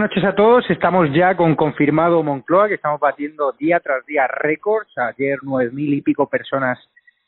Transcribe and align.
Buenas 0.00 0.16
noches 0.16 0.30
a 0.30 0.34
todos. 0.34 0.70
Estamos 0.70 1.12
ya 1.12 1.36
con 1.36 1.54
confirmado 1.54 2.22
Moncloa, 2.22 2.68
que 2.68 2.76
estamos 2.76 2.98
batiendo 2.98 3.52
día 3.52 3.80
tras 3.80 4.06
día 4.06 4.26
récords. 4.26 4.90
Ayer 4.96 5.38
nueve 5.42 5.72
mil 5.74 5.92
y 5.92 6.00
pico 6.00 6.26
personas 6.26 6.78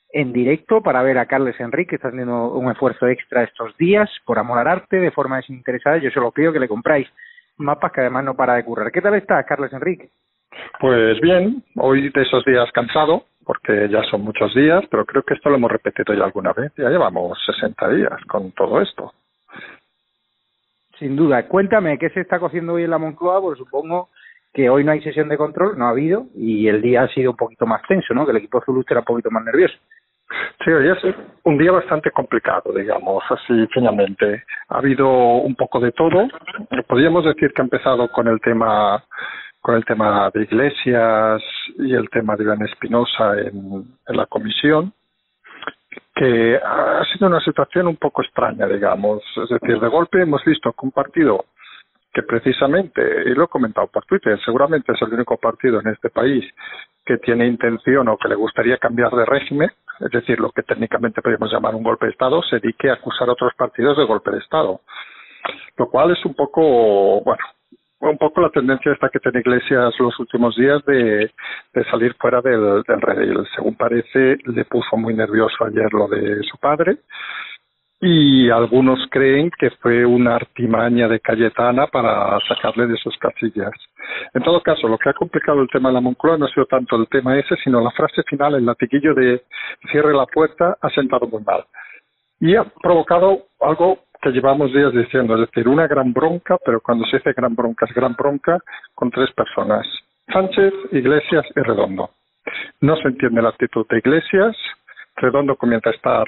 en 0.08 0.32
directo 0.32 0.80
para 0.80 1.02
ver 1.02 1.18
a 1.18 1.26
Carles 1.26 1.60
Enrique, 1.60 1.90
que 1.90 1.96
está 1.96 2.08
haciendo 2.08 2.50
un 2.54 2.70
esfuerzo 2.70 3.08
extra 3.08 3.42
estos 3.42 3.76
días 3.76 4.08
por 4.24 4.38
amor 4.38 4.58
al 4.58 4.68
arte, 4.68 4.96
de 4.96 5.10
forma 5.10 5.36
desinteresada. 5.36 5.98
Yo 5.98 6.08
se 6.08 6.18
lo 6.18 6.30
pido 6.30 6.50
que 6.50 6.60
le 6.60 6.66
compráis 6.66 7.06
mapas 7.58 7.92
que 7.92 8.00
además 8.00 8.24
no 8.24 8.36
para 8.36 8.54
de 8.54 8.64
currar. 8.64 8.90
¿Qué 8.90 9.02
tal 9.02 9.16
está, 9.16 9.44
Carles 9.44 9.74
Enrique? 9.74 10.08
Pues 10.80 11.20
bien, 11.20 11.62
hoy 11.76 12.08
de 12.08 12.22
esos 12.22 12.42
días 12.46 12.72
cansado, 12.72 13.26
porque 13.44 13.86
ya 13.90 14.02
son 14.04 14.22
muchos 14.22 14.54
días, 14.54 14.82
pero 14.90 15.04
creo 15.04 15.24
que 15.24 15.34
esto 15.34 15.50
lo 15.50 15.56
hemos 15.56 15.70
repetido 15.70 16.14
ya 16.14 16.24
alguna 16.24 16.54
vez. 16.54 16.72
Ya 16.78 16.88
llevamos 16.88 17.38
60 17.44 17.88
días 17.90 18.24
con 18.28 18.50
todo 18.52 18.80
esto. 18.80 19.12
Sin 21.02 21.16
duda. 21.16 21.48
Cuéntame, 21.48 21.98
¿qué 21.98 22.10
se 22.10 22.20
está 22.20 22.38
cociendo 22.38 22.74
hoy 22.74 22.84
en 22.84 22.90
la 22.90 22.98
Moncloa? 22.98 23.40
Pues 23.40 23.58
supongo 23.58 24.10
que 24.54 24.70
hoy 24.70 24.84
no 24.84 24.92
hay 24.92 25.02
sesión 25.02 25.28
de 25.28 25.36
control, 25.36 25.76
no 25.76 25.86
ha 25.86 25.90
habido, 25.90 26.26
y 26.36 26.68
el 26.68 26.80
día 26.80 27.02
ha 27.02 27.08
sido 27.08 27.32
un 27.32 27.36
poquito 27.36 27.66
más 27.66 27.82
tenso, 27.88 28.14
¿no? 28.14 28.24
Que 28.24 28.30
el 28.30 28.36
equipo 28.36 28.62
Zulus 28.64 28.86
era 28.88 29.00
un 29.00 29.06
poquito 29.06 29.28
más 29.28 29.44
nervioso. 29.44 29.74
Sí, 30.64 30.70
hoy 30.70 30.88
es 30.90 30.98
un 31.42 31.58
día 31.58 31.72
bastante 31.72 32.12
complicado, 32.12 32.72
digamos, 32.72 33.20
así 33.30 33.66
finalmente. 33.74 34.44
Ha 34.68 34.78
habido 34.78 35.08
un 35.08 35.56
poco 35.56 35.80
de 35.80 35.90
todo. 35.90 36.28
Podríamos 36.86 37.24
decir 37.24 37.52
que 37.52 37.62
ha 37.62 37.64
empezado 37.64 38.06
con 38.12 38.28
el 38.28 38.40
tema 38.40 39.02
con 39.60 39.74
el 39.74 39.84
tema 39.84 40.30
de 40.32 40.42
iglesias 40.42 41.42
y 41.78 41.94
el 41.94 42.08
tema 42.10 42.36
de 42.36 42.44
Iván 42.44 42.62
Espinosa 42.62 43.40
en 43.40 43.86
la 44.06 44.26
comisión 44.26 44.92
que 46.14 46.56
ha 46.56 47.04
sido 47.12 47.26
una 47.26 47.40
situación 47.40 47.86
un 47.86 47.96
poco 47.96 48.22
extraña, 48.22 48.66
digamos. 48.66 49.22
Es 49.36 49.48
decir, 49.48 49.80
de 49.80 49.88
golpe 49.88 50.22
hemos 50.22 50.44
visto 50.44 50.72
que 50.72 50.86
un 50.86 50.92
partido 50.92 51.44
que 52.12 52.22
precisamente, 52.22 53.00
y 53.24 53.34
lo 53.34 53.44
he 53.44 53.48
comentado 53.48 53.86
por 53.86 54.04
Twitter, 54.04 54.38
seguramente 54.44 54.92
es 54.92 55.00
el 55.00 55.14
único 55.14 55.38
partido 55.38 55.80
en 55.80 55.88
este 55.88 56.10
país 56.10 56.44
que 57.04 57.16
tiene 57.18 57.46
intención 57.46 58.06
o 58.08 58.18
que 58.18 58.28
le 58.28 58.34
gustaría 58.34 58.76
cambiar 58.76 59.10
de 59.12 59.24
régimen, 59.24 59.70
es 60.00 60.10
decir, 60.10 60.38
lo 60.38 60.50
que 60.50 60.62
técnicamente 60.62 61.22
podríamos 61.22 61.50
llamar 61.50 61.74
un 61.74 61.82
golpe 61.82 62.06
de 62.06 62.12
Estado, 62.12 62.42
se 62.42 62.58
dedique 62.60 62.90
a 62.90 62.94
acusar 62.94 63.28
a 63.28 63.32
otros 63.32 63.54
partidos 63.54 63.96
de 63.96 64.04
golpe 64.04 64.30
de 64.30 64.38
Estado. 64.38 64.80
Lo 65.76 65.88
cual 65.88 66.10
es 66.10 66.24
un 66.24 66.34
poco, 66.34 67.22
bueno, 67.22 67.42
un 68.10 68.18
poco 68.18 68.40
la 68.40 68.50
tendencia 68.50 68.92
esta 68.92 69.08
que 69.08 69.20
tiene 69.20 69.40
Iglesias 69.40 69.94
los 69.98 70.18
últimos 70.18 70.56
días 70.56 70.84
de, 70.86 71.30
salir 71.90 72.14
fuera 72.14 72.40
del, 72.40 72.82
del 72.82 73.00
redil. 73.00 73.46
Según 73.54 73.76
parece, 73.76 74.38
le 74.44 74.64
puso 74.64 74.96
muy 74.96 75.14
nervioso 75.14 75.64
ayer 75.64 75.92
lo 75.92 76.08
de 76.08 76.42
su 76.42 76.58
padre 76.58 76.98
y 78.04 78.50
algunos 78.50 78.98
creen 79.12 79.48
que 79.56 79.70
fue 79.80 80.04
una 80.04 80.34
artimaña 80.34 81.06
de 81.06 81.20
Cayetana 81.20 81.86
para 81.86 82.36
sacarle 82.48 82.88
de 82.88 82.96
sus 82.96 83.16
casillas. 83.18 83.70
En 84.34 84.42
todo 84.42 84.60
caso, 84.60 84.88
lo 84.88 84.98
que 84.98 85.08
ha 85.08 85.14
complicado 85.14 85.60
el 85.60 85.68
tema 85.68 85.88
de 85.88 85.94
la 85.94 86.00
Moncloa 86.00 86.36
no 86.36 86.46
ha 86.46 86.48
sido 86.48 86.66
tanto 86.66 86.96
el 86.96 87.06
tema 87.06 87.38
ese, 87.38 87.54
sino 87.62 87.80
la 87.80 87.92
frase 87.92 88.24
final, 88.24 88.56
el 88.56 88.66
latiguillo 88.66 89.14
de 89.14 89.44
cierre 89.92 90.12
la 90.12 90.26
puerta, 90.26 90.76
ha 90.80 90.90
sentado 90.90 91.28
muy 91.28 91.44
mal. 91.44 91.64
Y 92.40 92.56
ha 92.56 92.64
provocado 92.64 93.46
algo 93.60 94.00
que 94.22 94.30
llevamos 94.30 94.72
días 94.72 94.92
diciendo, 94.92 95.34
es 95.34 95.40
decir, 95.50 95.68
una 95.68 95.88
gran 95.88 96.12
bronca, 96.12 96.56
pero 96.64 96.80
cuando 96.80 97.04
se 97.06 97.16
dice 97.16 97.32
gran 97.32 97.56
bronca 97.56 97.86
es 97.86 97.94
gran 97.94 98.14
bronca 98.14 98.58
con 98.94 99.10
tres 99.10 99.30
personas, 99.32 99.84
Sánchez, 100.32 100.72
Iglesias 100.92 101.44
y 101.56 101.60
Redondo. 101.60 102.10
No 102.80 102.96
se 102.96 103.08
entiende 103.08 103.42
la 103.42 103.48
actitud 103.48 103.84
de 103.88 103.98
Iglesias, 103.98 104.56
Redondo 105.16 105.56
comienza 105.56 105.90
a 105.90 105.92
estar 105.92 106.24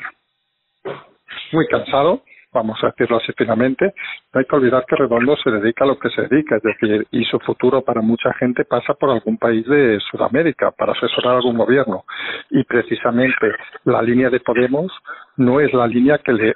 muy 1.52 1.66
cansado, 1.68 2.22
vamos 2.54 2.82
a 2.82 2.86
decirlo 2.86 3.18
así 3.18 3.32
finalmente, 3.36 3.92
no 4.32 4.38
hay 4.38 4.46
que 4.46 4.56
olvidar 4.56 4.84
que 4.86 4.96
Redondo 4.96 5.36
se 5.36 5.50
dedica 5.50 5.84
a 5.84 5.88
lo 5.88 5.98
que 5.98 6.08
se 6.10 6.22
dedica, 6.22 6.56
es 6.56 6.62
decir, 6.62 7.06
y 7.10 7.24
su 7.24 7.38
futuro 7.40 7.82
para 7.82 8.00
mucha 8.00 8.32
gente 8.34 8.64
pasa 8.64 8.94
por 8.94 9.10
algún 9.10 9.36
país 9.36 9.66
de 9.66 9.98
Sudamérica 10.10 10.70
para 10.70 10.92
asesorar 10.92 11.34
a 11.34 11.36
algún 11.38 11.58
gobierno. 11.58 12.04
Y 12.50 12.62
precisamente 12.64 13.52
la 13.84 14.00
línea 14.00 14.30
de 14.30 14.40
Podemos 14.40 14.92
no 15.36 15.60
es 15.60 15.72
la 15.72 15.86
línea 15.86 16.18
que 16.18 16.32
le, 16.32 16.54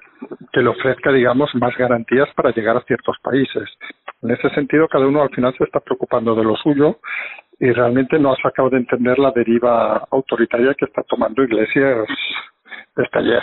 que 0.53 0.63
le 0.63 0.69
ofrezca, 0.69 1.11
digamos, 1.13 1.55
más 1.57 1.77
garantías 1.77 2.29
para 2.35 2.53
llegar 2.53 2.77
a 2.77 2.83
ciertos 2.83 3.17
países. 3.23 3.69
En 4.23 4.31
ese 4.31 4.49
sentido, 4.51 4.89
cada 4.89 5.07
uno 5.07 5.23
al 5.23 5.31
final 5.31 5.55
se 5.57 5.65
está 5.65 5.81
preocupando 5.81 6.35
de 6.35 6.45
lo 6.45 6.57
suyo 6.57 6.99
y 7.61 7.73
realmente 7.73 8.19
no 8.19 8.33
ha 8.33 8.37
sacado 8.37 8.71
de 8.71 8.79
entender 8.79 9.19
la 9.19 9.33
deriva 9.33 10.07
autoritaria 10.11 10.75
que 10.75 10.85
está 10.85 11.03
tomando 11.03 11.43
Iglesias 11.43 12.07
desde 12.97 13.19
ayer. 13.19 13.43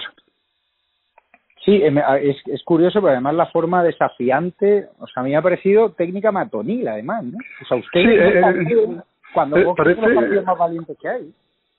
Sí, 1.66 1.82
es, 1.84 2.38
es 2.46 2.64
curioso, 2.64 3.02
pero 3.02 3.14
además 3.14 3.34
la 3.34 3.48
forma 3.48 3.84
desafiante, 3.84 4.88
o 5.00 5.08
sea, 5.08 5.22
a 5.22 5.24
mí 5.24 5.32
me 5.32 5.38
ha 5.38 5.42
parecido 5.42 5.94
técnica 5.94 6.32
matonil, 6.32 6.88
además, 6.88 7.24
¿no? 7.24 7.40
O 7.62 7.66
sea, 7.66 7.78
usted 7.78 8.02
sí, 8.02 8.08
eh, 8.08 9.02
cuando 9.34 9.58
eh, 9.58 9.64
vos 9.64 9.76
parece... 9.76 10.00
los 10.00 10.14
partidos 10.14 10.46
más 10.46 10.58
valientes 10.60 10.96
que 11.02 11.10
hay. 11.10 11.24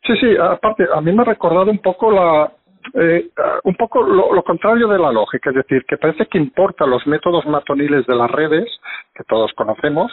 Sí, 0.02 0.16
sí, 0.20 0.36
aparte, 0.40 0.86
a 0.92 1.00
mí 1.00 1.12
me 1.12 1.22
ha 1.22 1.26
recordado 1.26 1.70
un 1.70 1.78
poco 1.78 2.10
la, 2.10 2.50
eh, 2.94 3.28
un 3.62 3.74
poco 3.76 4.02
lo, 4.02 4.34
lo, 4.34 4.42
contrario 4.42 4.88
de 4.88 4.98
la 4.98 5.12
lógica, 5.12 5.50
es 5.50 5.56
decir, 5.56 5.84
que 5.86 5.98
parece 5.98 6.26
que 6.26 6.38
importa 6.38 6.84
los 6.84 7.06
métodos 7.06 7.46
matoniles 7.46 8.04
de 8.06 8.14
las 8.16 8.30
redes, 8.30 8.68
que 9.14 9.22
todos 9.22 9.52
conocemos, 9.52 10.12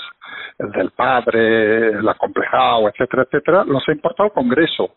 el 0.59 0.72
del 0.72 0.91
padre, 0.91 1.88
el 1.97 2.07
acomplejado, 2.07 2.89
etcétera, 2.89 3.23
etcétera, 3.23 3.63
los 3.66 3.83
ha 3.88 3.91
importado 3.91 4.28
el 4.28 4.33
Congreso. 4.33 4.91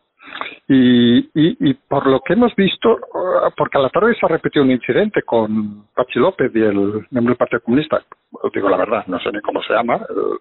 Y, 0.69 1.19
y, 1.19 1.71
y 1.71 1.75
por 1.75 2.07
lo 2.07 2.21
que 2.21 2.33
hemos 2.33 2.55
visto, 2.57 2.99
porque 3.57 3.79
a 3.79 3.83
la 3.83 3.91
tarde 3.91 4.15
se 4.15 4.27
ha 4.27 4.29
repetido 4.29 4.65
un 4.65 4.71
incidente 4.71 5.23
con 5.23 5.87
Pachi 5.95 6.19
López 6.19 6.51
y 6.55 6.61
el 6.61 7.07
miembro 7.11 7.33
del 7.33 7.37
Partido 7.37 7.61
Comunista, 7.61 8.03
os 8.33 8.53
digo 8.53 8.69
la 8.69 8.77
verdad, 8.77 9.07
no 9.07 9.19
sé 9.21 9.31
ni 9.33 9.41
cómo 9.41 9.63
se 9.63 9.73
llama, 9.73 10.01
el, 10.09 10.39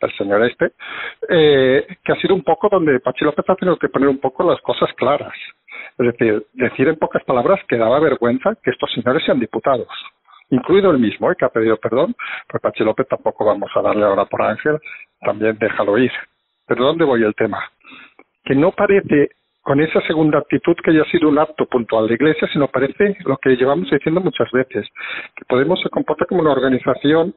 el 0.00 0.16
señor 0.16 0.44
este, 0.44 0.72
eh, 1.28 1.86
que 2.02 2.12
ha 2.12 2.16
sido 2.16 2.34
un 2.34 2.42
poco 2.42 2.68
donde 2.70 3.00
Pachi 3.00 3.24
López 3.24 3.44
ha 3.48 3.56
tenido 3.56 3.76
que 3.76 3.88
poner 3.88 4.08
un 4.08 4.18
poco 4.18 4.44
las 4.44 4.60
cosas 4.62 4.90
claras. 4.94 5.34
Es 5.98 6.06
decir, 6.06 6.46
decir 6.54 6.88
en 6.88 6.96
pocas 6.96 7.22
palabras 7.24 7.60
que 7.68 7.76
daba 7.76 8.00
vergüenza 8.00 8.56
que 8.62 8.70
estos 8.70 8.90
señores 8.92 9.22
sean 9.24 9.38
diputados 9.38 9.88
incluido 10.50 10.90
el 10.90 10.98
mismo, 10.98 11.30
¿eh? 11.30 11.36
que 11.38 11.44
ha 11.44 11.48
pedido 11.48 11.76
perdón, 11.76 12.14
pues 12.48 12.62
Pachi 12.62 12.84
López 12.84 13.08
tampoco 13.08 13.44
vamos 13.44 13.70
a 13.74 13.82
darle 13.82 14.04
ahora 14.04 14.24
por 14.26 14.42
Ángel, 14.42 14.78
también 15.20 15.56
déjalo 15.58 15.98
ir. 15.98 16.12
Pero 16.66 16.84
¿dónde 16.84 17.04
voy 17.04 17.22
el 17.22 17.34
tema? 17.34 17.58
Que 18.44 18.54
no 18.54 18.72
parece 18.72 19.30
con 19.64 19.80
esa 19.80 20.00
segunda 20.02 20.38
actitud 20.38 20.76
que 20.84 20.90
haya 20.90 21.04
sido 21.04 21.28
un 21.28 21.38
acto 21.38 21.64
puntual 21.64 22.06
de 22.06 22.14
Iglesia, 22.14 22.46
sino 22.52 22.68
parece 22.68 23.16
lo 23.24 23.38
que 23.38 23.56
llevamos 23.56 23.90
diciendo 23.90 24.20
muchas 24.20 24.50
veces, 24.52 24.86
que 25.34 25.44
Podemos 25.46 25.80
se 25.80 25.88
comporta 25.88 26.26
como 26.26 26.42
una 26.42 26.52
organización 26.52 27.34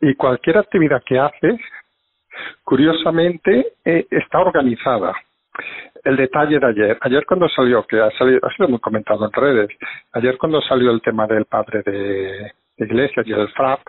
y 0.00 0.14
cualquier 0.14 0.58
actividad 0.58 1.02
que 1.04 1.20
hace, 1.20 1.56
curiosamente, 2.64 3.74
eh, 3.84 4.06
está 4.10 4.40
organizada. 4.40 5.14
El 6.02 6.16
detalle 6.16 6.58
de 6.58 6.66
ayer, 6.66 6.98
ayer 7.00 7.24
cuando 7.24 7.48
salió, 7.48 7.86
que 7.86 8.00
ha, 8.00 8.10
salido, 8.18 8.40
ha 8.42 8.52
sido 8.54 8.68
muy 8.68 8.80
comentado 8.80 9.24
en 9.24 9.32
redes, 9.32 9.78
ayer 10.12 10.36
cuando 10.38 10.60
salió 10.62 10.90
el 10.90 11.00
tema 11.00 11.28
del 11.28 11.44
padre 11.44 11.82
de, 11.84 12.52
de 12.76 12.84
Iglesias 12.84 13.24
y 13.24 13.32
el 13.32 13.48
FRAP, 13.50 13.80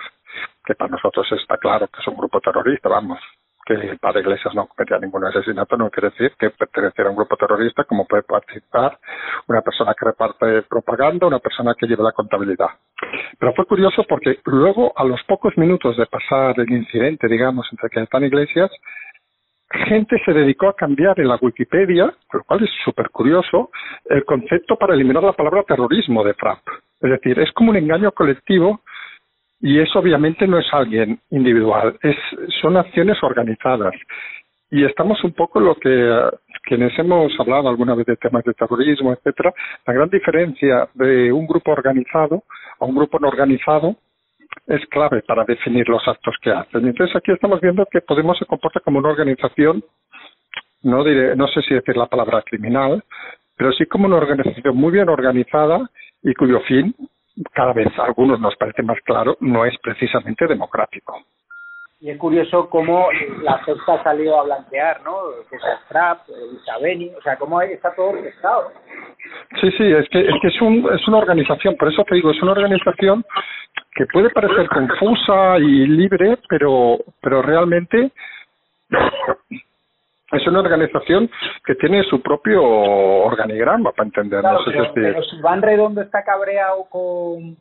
que 0.64 0.76
para 0.76 0.92
nosotros 0.92 1.28
está 1.32 1.58
claro 1.58 1.88
que 1.88 2.02
es 2.02 2.08
un 2.08 2.18
grupo 2.18 2.40
terrorista, 2.40 2.88
vamos, 2.88 3.20
que 3.68 3.74
el 3.74 4.00
padre 4.00 4.22
Iglesias 4.22 4.56
no 4.56 4.68
cometía 4.68 4.98
ningún 4.98 5.26
asesinato 5.26 5.76
no 5.76 5.90
quiere 5.90 6.10
decir 6.10 6.32
que 6.40 6.52
perteneciera 6.52 7.10
a 7.10 7.12
un 7.12 7.18
grupo 7.18 7.36
terrorista 7.36 7.84
como 7.84 8.06
puede 8.06 8.24
participar 8.24 8.98
una 9.48 9.62
persona 9.62 9.94
que 9.94 10.06
reparte 10.06 10.62
propaganda, 10.64 11.28
una 11.28 11.40
persona 11.40 11.76
que 11.78 11.86
lleva 11.86 12.06
la 12.06 12.14
contabilidad. 12.14 12.70
Pero 13.38 13.54
fue 13.54 13.66
curioso 13.66 14.06
porque 14.08 14.40
luego, 14.46 14.94
a 14.96 15.04
los 15.04 15.22
pocos 15.24 15.58
minutos 15.58 15.98
de 15.98 16.06
pasar 16.06 16.58
el 16.58 16.72
incidente, 16.72 17.28
digamos, 17.28 17.68
entre 17.72 18.02
están 18.02 18.24
Iglesias, 18.24 18.72
gente 19.88 20.18
se 20.24 20.32
dedicó 20.32 20.70
a 20.70 20.76
cambiar 20.76 21.20
en 21.20 21.28
la 21.28 21.38
Wikipedia, 21.42 22.14
lo 22.32 22.44
cual 22.44 22.64
es 22.64 22.70
súper 22.86 23.10
curioso, 23.10 23.70
el 24.10 24.24
concepto 24.24 24.78
para 24.78 24.94
eliminar 24.94 25.24
la 25.24 25.34
palabra 25.34 25.64
terrorismo 25.64 26.24
de 26.24 26.34
FRAP. 26.36 26.60
Es 27.02 27.12
decir, 27.12 27.40
es 27.40 27.52
como 27.52 27.72
un 27.72 27.78
engaño 27.78 28.12
colectivo 28.12 28.82
y 29.60 29.80
eso 29.80 30.00
obviamente 30.00 30.48
no 30.48 30.60
es 30.60 30.68
alguien 30.72 31.20
individual, 31.32 31.98
es, 32.02 32.16
son 32.62 32.78
acciones 32.78 33.18
organizadas. 33.22 33.94
Y 34.70 34.84
estamos 34.84 35.24
un 35.24 35.32
poco 35.32 35.60
lo 35.60 35.76
que 35.76 36.30
quienes 36.64 36.98
hemos 37.00 37.32
hablado 37.40 37.70
alguna 37.70 37.96
vez 37.96 38.06
de 38.06 38.18
temas 38.18 38.44
de 38.44 38.54
terrorismo, 38.54 39.14
etcétera, 39.14 39.54
la 39.86 39.94
gran 39.94 40.10
diferencia 40.10 40.90
de 40.94 41.32
un 41.32 41.48
grupo 41.48 41.72
organizado 41.72 42.44
a 42.80 42.86
un 42.86 42.96
grupo 42.96 43.18
no 43.20 43.30
organizado 43.30 43.96
es 44.68 44.86
clave 44.88 45.22
para 45.22 45.46
definir 45.46 45.88
los 45.88 46.06
actos 46.08 46.36
que 46.42 46.52
hacen. 46.52 46.86
Entonces 46.86 47.16
aquí 47.16 47.32
estamos 47.32 47.62
viendo 47.62 47.86
que 47.90 48.02
Podemos 48.02 48.38
se 48.38 48.46
comporta 48.46 48.82
como 48.82 49.00
una 49.00 49.10
organización, 49.10 49.84
no 50.84 51.04
diré, 51.04 51.36
no 51.36 51.48
sé 51.48 51.62
si 51.62 51.74
decir 51.74 51.96
la 51.96 52.08
palabra 52.08 52.42
criminal, 52.42 53.04
pero 53.56 53.72
sí 53.72 53.86
como 53.86 54.06
una 54.06 54.18
organización 54.18 54.76
muy 54.76 54.92
bien 54.92 55.10
organizada 55.10 55.90
y 56.22 56.34
cuyo 56.34 56.60
fin 56.62 56.94
cada 57.54 57.74
vez 57.74 57.88
a 58.00 58.06
algunos 58.06 58.40
nos 58.40 58.56
parece 58.56 58.84
más 58.84 59.00
claro, 59.02 59.38
no 59.40 59.66
es 59.66 59.78
precisamente 59.82 60.48
democrático. 60.48 61.24
Y 62.00 62.12
es 62.12 62.18
curioso 62.20 62.70
cómo 62.70 63.10
la 63.42 63.64
secta 63.66 63.94
ha 63.94 64.04
salido 64.04 64.40
a 64.40 64.44
blanquear, 64.44 65.02
¿no? 65.04 65.16
Que 65.50 65.56
es 65.56 65.64
el 65.64 65.88
Trap, 65.90 66.20
Isabeni, 66.62 67.10
o 67.10 67.22
sea, 67.24 67.38
cómo 67.38 67.60
está 67.62 67.94
todo 67.96 68.10
orquestado. 68.10 68.72
Sí, 69.60 69.72
sí, 69.72 69.92
es 69.92 70.08
que, 70.10 70.20
es 70.20 70.36
que 70.42 70.48
es, 70.48 70.62
un, 70.62 70.88
es 70.94 71.08
una 71.08 71.18
organización, 71.18 71.76
por 71.76 71.92
eso 71.92 72.04
te 72.04 72.16
digo, 72.16 72.30
es 72.30 72.42
una 72.44 72.52
organización 72.52 73.26
que 73.96 74.06
puede 74.06 74.30
parecer 74.30 74.70
confusa 74.70 75.58
y 75.58 75.88
libre, 75.88 76.38
pero, 76.48 76.98
pero 77.20 77.42
realmente 77.42 78.12
es 80.32 80.48
una 80.48 80.60
organización 80.60 81.30
que 81.66 81.76
tiene 81.76 82.04
su 82.04 82.22
propio 82.22 82.62
organigrama 82.64 83.92
para 83.92 84.08
entendernos. 84.08 84.64
Claro, 84.66 84.92
pero, 84.94 85.24
si 85.24 85.40
Van 85.42 85.62
Redondo 85.62 86.02
está 86.02 86.24
cabreado 86.24 86.86
con, 86.90 87.56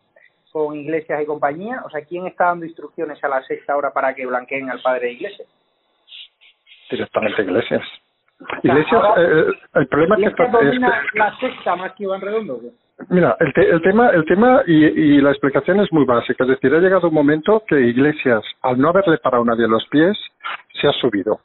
con 0.52 0.74
Iglesias 0.74 1.22
y 1.22 1.26
compañía, 1.26 1.82
o 1.84 1.90
sea, 1.90 2.04
¿quién 2.04 2.26
está 2.26 2.46
dando 2.46 2.66
instrucciones 2.66 3.22
a 3.22 3.28
la 3.28 3.42
sexta 3.42 3.76
hora 3.76 3.92
para 3.92 4.14
que 4.14 4.26
blanqueen 4.26 4.68
al 4.70 4.82
padre 4.82 5.06
de 5.06 5.12
Iglesias? 5.12 5.48
Directamente 6.90 7.42
Iglesias. 7.42 7.82
Iglesias, 8.62 9.02
eh, 9.16 9.46
el 9.74 9.86
problema 9.86 10.16
es 10.16 10.22
que, 10.22 10.42
está, 10.42 10.58
es 10.60 10.70
que 11.12 11.18
la 11.18 11.38
sexta 11.38 11.76
más 11.76 11.92
que 11.92 12.02
Iván 12.02 12.20
Redondo. 12.20 12.60
Mira, 13.08 13.36
el, 13.40 13.52
el 13.64 13.82
tema, 13.82 14.08
el 14.08 14.24
tema 14.24 14.62
y, 14.66 14.84
y, 14.84 15.20
la 15.20 15.30
explicación 15.30 15.80
es 15.80 15.92
muy 15.92 16.04
básica. 16.04 16.44
Es 16.44 16.50
decir, 16.50 16.74
ha 16.74 16.80
llegado 16.80 17.08
un 17.08 17.14
momento 17.14 17.62
que 17.66 17.78
Iglesias, 17.78 18.42
al 18.62 18.78
no 18.78 18.88
haberle 18.88 19.18
parado 19.18 19.44
nadie 19.44 19.68
los 19.68 19.86
pies, 19.88 20.16
se 20.80 20.88
ha 20.88 20.92
subido. 20.92 21.40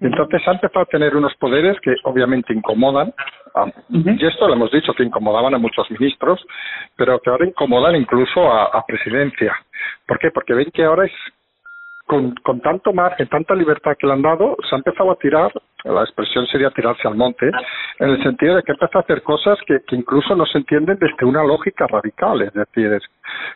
Entonces 0.00 0.46
ha 0.46 0.52
empezado 0.52 0.82
a 0.82 0.86
tener 0.86 1.16
unos 1.16 1.34
poderes 1.36 1.78
que 1.80 1.94
obviamente 2.04 2.52
incomodan, 2.52 3.12
y 3.88 4.26
esto 4.26 4.48
lo 4.48 4.54
hemos 4.54 4.72
dicho, 4.72 4.92
que 4.94 5.04
incomodaban 5.04 5.54
a 5.54 5.58
muchos 5.58 5.90
ministros, 5.90 6.44
pero 6.96 7.20
que 7.20 7.30
ahora 7.30 7.46
incomodan 7.46 7.94
incluso 7.96 8.40
a, 8.50 8.64
a 8.64 8.84
presidencia. 8.84 9.54
¿Por 10.06 10.18
qué? 10.18 10.30
Porque 10.30 10.54
ven 10.54 10.70
que 10.72 10.84
ahora 10.84 11.04
es 11.04 11.12
con, 12.12 12.34
con 12.42 12.60
tanto 12.60 12.92
margen, 12.92 13.26
tanta 13.28 13.54
libertad 13.54 13.96
que 13.98 14.06
le 14.06 14.12
han 14.12 14.20
dado, 14.20 14.54
se 14.68 14.74
ha 14.74 14.78
empezado 14.78 15.12
a 15.12 15.16
tirar, 15.16 15.50
la 15.82 16.02
expresión 16.02 16.46
sería 16.46 16.68
tirarse 16.70 17.08
al 17.08 17.14
monte, 17.14 17.50
en 18.00 18.10
el 18.10 18.22
sentido 18.22 18.56
de 18.56 18.62
que 18.62 18.72
empieza 18.72 18.98
a 18.98 19.00
hacer 19.00 19.22
cosas 19.22 19.58
que, 19.66 19.80
que 19.88 19.96
incluso 19.96 20.36
no 20.36 20.44
se 20.44 20.58
entienden 20.58 20.98
desde 21.00 21.24
una 21.24 21.42
lógica 21.42 21.86
radical, 21.86 22.42
es 22.42 22.52
decir, 22.52 22.98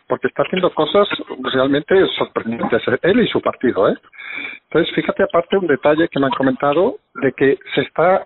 porque 0.07 0.25
está 0.25 0.41
haciendo 0.41 0.73
cosas 0.73 1.07
realmente 1.53 2.03
sorprendentes, 2.17 2.81
él 3.03 3.19
y 3.19 3.27
su 3.27 3.39
partido, 3.41 3.89
¿eh? 3.89 3.95
Entonces, 4.69 4.95
fíjate 4.95 5.21
aparte 5.21 5.57
un 5.57 5.67
detalle 5.67 6.07
que 6.09 6.19
me 6.19 6.25
han 6.25 6.31
comentado 6.31 6.95
de 7.21 7.31
que 7.33 7.59
se 7.75 7.81
está 7.81 8.23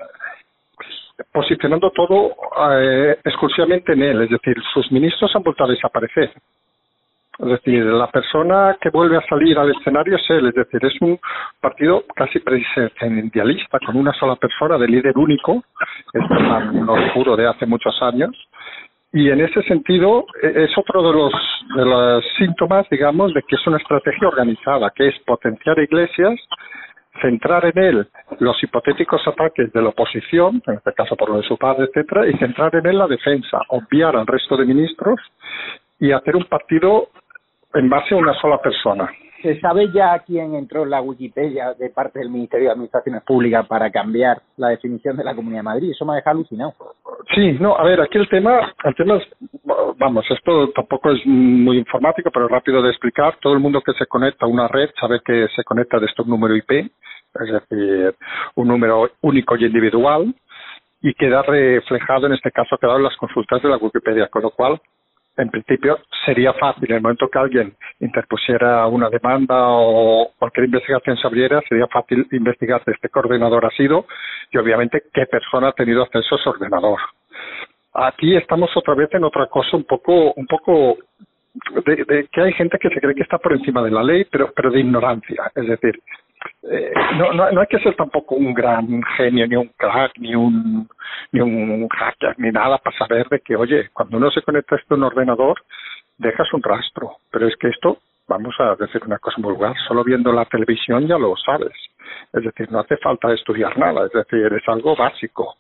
posicionando 1.33 1.91
todo 1.91 2.35
eh, 2.71 3.17
exclusivamente 3.25 3.91
en 3.91 4.01
él, 4.01 4.21
es 4.21 4.29
decir, 4.29 4.55
sus 4.73 4.89
ministros 4.93 5.35
han 5.35 5.43
vuelto 5.43 5.65
a 5.65 5.67
desaparecer. 5.67 6.31
Es 7.41 7.47
decir, 7.47 7.83
la 7.85 8.05
persona 8.07 8.77
que 8.79 8.91
vuelve 8.91 9.17
a 9.17 9.25
salir 9.27 9.57
al 9.57 9.71
escenario 9.71 10.15
es 10.15 10.29
él, 10.29 10.47
es 10.47 10.53
decir, 10.53 10.79
es 10.85 10.93
un 11.01 11.19
partido 11.59 12.03
casi 12.15 12.39
presidencialista, 12.39 13.79
con 13.83 13.97
una 13.97 14.13
sola 14.13 14.35
persona 14.35 14.77
de 14.77 14.88
líder 14.88 15.17
único, 15.17 15.63
es 16.13 16.27
tan 16.27 16.88
oscuro 16.88 17.35
de 17.35 17.47
hace 17.47 17.65
muchos 17.65 17.99
años, 18.03 18.29
y 19.11 19.31
en 19.31 19.41
ese 19.41 19.63
sentido 19.63 20.25
e, 20.43 20.65
es 20.65 20.77
otro 20.77 21.01
de 21.01 21.13
los, 21.13 21.33
de 21.75 21.85
los 21.85 22.23
síntomas, 22.38 22.88
digamos, 22.91 23.33
de 23.33 23.41
que 23.41 23.55
es 23.55 23.65
una 23.65 23.77
estrategia 23.77 24.27
organizada, 24.27 24.91
que 24.95 25.07
es 25.07 25.19
potenciar 25.25 25.79
iglesias, 25.79 26.39
centrar 27.23 27.65
en 27.65 27.83
él 27.83 28.07
los 28.39 28.61
hipotéticos 28.63 29.27
ataques 29.27 29.73
de 29.73 29.81
la 29.81 29.89
oposición, 29.89 30.61
en 30.67 30.75
este 30.75 30.93
caso 30.93 31.15
por 31.15 31.29
lo 31.29 31.38
de 31.38 31.47
su 31.47 31.57
padre, 31.57 31.85
etcétera, 31.85 32.27
y 32.27 32.38
centrar 32.38 32.75
en 32.75 32.85
él 32.85 32.99
la 32.99 33.07
defensa, 33.07 33.61
obviar 33.69 34.15
al 34.15 34.27
resto 34.27 34.55
de 34.57 34.65
ministros 34.65 35.19
y 35.99 36.11
hacer 36.11 36.35
un 36.35 36.45
partido 36.45 37.09
en 37.73 37.89
base 37.89 38.15
a 38.15 38.18
una 38.18 38.33
sola 38.35 38.57
persona. 38.59 39.09
¿Se 39.41 39.59
sabe 39.59 39.91
ya 39.91 40.19
quién 40.19 40.53
entró 40.53 40.83
en 40.83 40.91
la 40.91 41.01
Wikipedia 41.01 41.73
de 41.73 41.89
parte 41.89 42.19
del 42.19 42.29
Ministerio 42.29 42.68
de 42.68 42.73
Administraciones 42.73 43.23
Públicas 43.23 43.65
para 43.65 43.89
cambiar 43.89 44.39
la 44.57 44.69
definición 44.69 45.18
de 45.18 45.23
la 45.23 45.33
Comunidad 45.33 45.59
de 45.59 45.63
Madrid? 45.63 45.91
Eso 45.91 46.06
me 46.06 46.13
ha 46.13 46.15
dejado 46.18 46.38
alucinado. 46.38 46.75
Sí, 47.33 47.53
no, 47.59 47.75
a 47.75 47.83
ver, 47.83 48.01
aquí 48.01 48.19
el 48.19 48.29
tema, 48.29 48.71
el 48.83 48.95
tema 48.95 49.15
es, 49.15 49.23
vamos, 49.97 50.25
esto 50.29 50.69
tampoco 50.71 51.12
es 51.12 51.25
muy 51.25 51.79
informático, 51.79 52.29
pero 52.31 52.47
rápido 52.47 52.83
de 52.83 52.89
explicar. 52.89 53.38
Todo 53.41 53.53
el 53.53 53.59
mundo 53.59 53.81
que 53.81 53.94
se 53.94 54.06
conecta 54.06 54.45
a 54.45 54.50
una 54.50 54.67
red 54.67 54.89
sabe 55.00 55.21
que 55.25 55.47
se 55.56 55.63
conecta 55.63 56.00
de 56.00 56.07
un 56.19 56.29
número 56.29 56.56
IP, 56.56 56.71
es 56.71 57.51
decir, 57.51 58.15
un 58.56 58.67
número 58.67 59.09
único 59.21 59.56
y 59.56 59.65
individual, 59.65 60.35
y 61.01 61.15
queda 61.15 61.41
reflejado, 61.41 62.27
en 62.27 62.33
este 62.33 62.51
caso, 62.51 62.77
quedado 62.77 62.97
en 62.97 63.06
las 63.06 63.17
consultas 63.17 63.59
de 63.63 63.69
la 63.69 63.77
Wikipedia, 63.77 64.27
con 64.27 64.44
lo 64.44 64.51
cual 64.51 64.79
en 65.37 65.49
principio 65.49 65.97
sería 66.25 66.53
fácil, 66.53 66.89
en 66.89 66.97
el 66.97 67.01
momento 67.01 67.29
que 67.29 67.39
alguien 67.39 67.73
interpusiera 67.99 68.85
una 68.87 69.09
demanda 69.09 69.55
o 69.69 70.31
cualquier 70.37 70.65
investigación 70.65 71.17
se 71.17 71.27
abriera, 71.27 71.61
sería 71.67 71.87
fácil 71.87 72.27
investigar 72.31 72.83
de 72.85 72.93
este 72.93 73.09
coordinador 73.09 73.65
ha 73.65 73.71
sido 73.71 74.05
y 74.51 74.57
obviamente 74.57 75.03
qué 75.13 75.25
persona 75.25 75.69
ha 75.69 75.73
tenido 75.73 76.03
acceso 76.03 76.35
a 76.35 76.39
ese 76.39 76.49
ordenador. 76.49 76.99
Aquí 77.93 78.35
estamos 78.35 78.69
otra 78.75 78.93
vez 78.95 79.09
en 79.13 79.23
otra 79.23 79.47
cosa 79.47 79.75
un 79.75 79.83
poco, 79.83 80.33
un 80.33 80.47
poco 80.47 80.97
de, 81.85 81.95
de, 82.05 82.27
que 82.31 82.41
hay 82.41 82.53
gente 82.53 82.77
que 82.77 82.89
se 82.89 82.99
cree 82.99 83.15
que 83.15 83.23
está 83.23 83.37
por 83.37 83.53
encima 83.53 83.81
de 83.81 83.91
la 83.91 84.03
ley, 84.03 84.25
pero, 84.31 84.51
pero 84.55 84.71
de 84.71 84.79
ignorancia. 84.79 85.51
Es 85.55 85.67
decir, 85.67 85.99
eh, 86.63 86.91
no, 87.17 87.33
no, 87.33 87.51
no 87.51 87.61
hay 87.61 87.67
que 87.67 87.79
ser 87.79 87.95
tampoco 87.95 88.35
un 88.35 88.53
gran 88.53 89.01
genio, 89.17 89.47
ni 89.47 89.55
un 89.55 89.69
crack, 89.77 90.13
ni 90.17 90.35
un, 90.35 90.88
ni 91.31 91.41
un 91.41 91.88
hacker, 91.89 92.35
ni 92.39 92.51
nada 92.51 92.77
para 92.77 92.97
saber 92.97 93.27
de 93.29 93.39
que, 93.39 93.55
oye, 93.55 93.89
cuando 93.93 94.17
uno 94.17 94.29
se 94.31 94.41
conecta 94.41 94.75
a 94.75 94.93
un 94.93 95.03
ordenador, 95.03 95.61
dejas 96.17 96.51
un 96.53 96.61
rastro. 96.61 97.17
Pero 97.31 97.47
es 97.47 97.55
que 97.57 97.69
esto, 97.69 97.97
vamos 98.27 98.55
a 98.59 98.75
decir 98.75 99.01
una 99.05 99.17
cosa 99.17 99.41
vulgar, 99.41 99.75
solo 99.88 100.03
viendo 100.03 100.31
la 100.31 100.45
televisión 100.45 101.07
ya 101.07 101.17
lo 101.17 101.35
sabes. 101.35 101.73
Es 102.33 102.43
decir, 102.43 102.71
no 102.71 102.79
hace 102.79 102.97
falta 102.97 103.33
estudiar 103.33 103.77
nada, 103.77 104.05
es 104.05 104.11
decir, 104.11 104.51
es 104.53 104.67
algo 104.67 104.95
básico. 104.95 105.55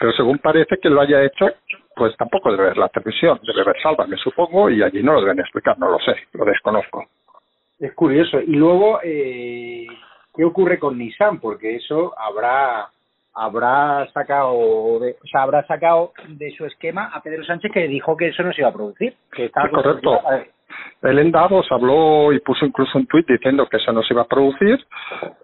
Pero 0.00 0.12
según 0.12 0.38
parece 0.38 0.78
que 0.78 0.90
lo 0.90 1.00
haya 1.00 1.22
hecho, 1.22 1.46
pues 1.94 2.16
tampoco 2.16 2.50
debe 2.50 2.64
ver 2.64 2.78
la 2.78 2.88
televisión, 2.88 3.38
debe 3.42 3.64
ver 3.64 3.76
me 4.08 4.16
supongo, 4.16 4.70
y 4.70 4.82
allí 4.82 5.02
no 5.02 5.14
lo 5.14 5.20
deben 5.20 5.40
explicar, 5.40 5.78
no 5.78 5.90
lo 5.90 5.98
sé, 5.98 6.14
lo 6.32 6.44
desconozco. 6.44 7.06
Es 7.78 7.94
curioso. 7.94 8.40
Y 8.40 8.56
luego, 8.56 9.00
eh, 9.02 9.86
¿qué 10.34 10.44
ocurre 10.44 10.78
con 10.78 10.98
Nissan? 10.98 11.40
Porque 11.40 11.76
eso 11.76 12.14
habrá 12.18 12.88
habrá 13.34 14.06
sacado 14.12 14.98
de, 15.00 15.16
o 15.22 15.26
sea, 15.30 15.42
habrá 15.42 15.64
sacado 15.66 16.12
de 16.28 16.50
su 16.52 16.66
esquema 16.66 17.10
a 17.12 17.22
Pedro 17.22 17.44
Sánchez 17.44 17.70
que 17.72 17.88
dijo 17.88 18.16
que 18.16 18.28
eso 18.28 18.42
no 18.42 18.52
se 18.52 18.60
iba 18.60 18.70
a 18.70 18.74
producir. 18.74 19.14
Que 19.32 19.46
estaba 19.46 19.68
correcto. 19.70 20.20
Él 21.02 21.18
en 21.18 21.30
Davos 21.30 21.66
habló 21.70 22.32
y 22.32 22.40
puso 22.40 22.66
incluso 22.66 22.98
un 22.98 23.06
tuit 23.06 23.26
diciendo 23.26 23.66
que 23.66 23.78
eso 23.78 23.92
no 23.92 24.02
se 24.02 24.12
iba 24.12 24.22
a 24.22 24.28
producir. 24.28 24.78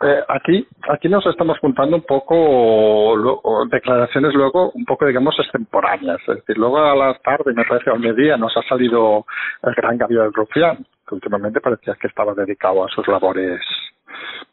Eh, 0.02 0.20
aquí, 0.28 0.66
aquí 0.88 1.08
nos 1.08 1.24
estamos 1.26 1.58
juntando 1.58 1.96
un 1.96 2.02
poco 2.02 3.16
lo, 3.16 3.40
declaraciones 3.70 4.34
luego 4.34 4.70
un 4.72 4.84
poco 4.84 5.06
digamos 5.06 5.34
extemporáneas. 5.38 6.20
Es 6.28 6.36
decir, 6.36 6.58
luego 6.58 6.78
a 6.78 6.94
la 6.94 7.14
tarde, 7.18 7.54
me 7.54 7.64
parece 7.64 7.90
al 7.90 8.00
mediodía, 8.00 8.36
nos 8.36 8.54
ha 8.56 8.62
salido 8.62 9.24
el 9.62 9.74
gran 9.74 9.96
Gabriel 9.96 10.32
Rufián, 10.32 10.84
que 11.08 11.14
últimamente 11.14 11.60
parecía 11.60 11.96
que 12.00 12.08
estaba 12.08 12.34
dedicado 12.34 12.84
a 12.84 12.88
sus 12.88 13.08
labores 13.08 13.60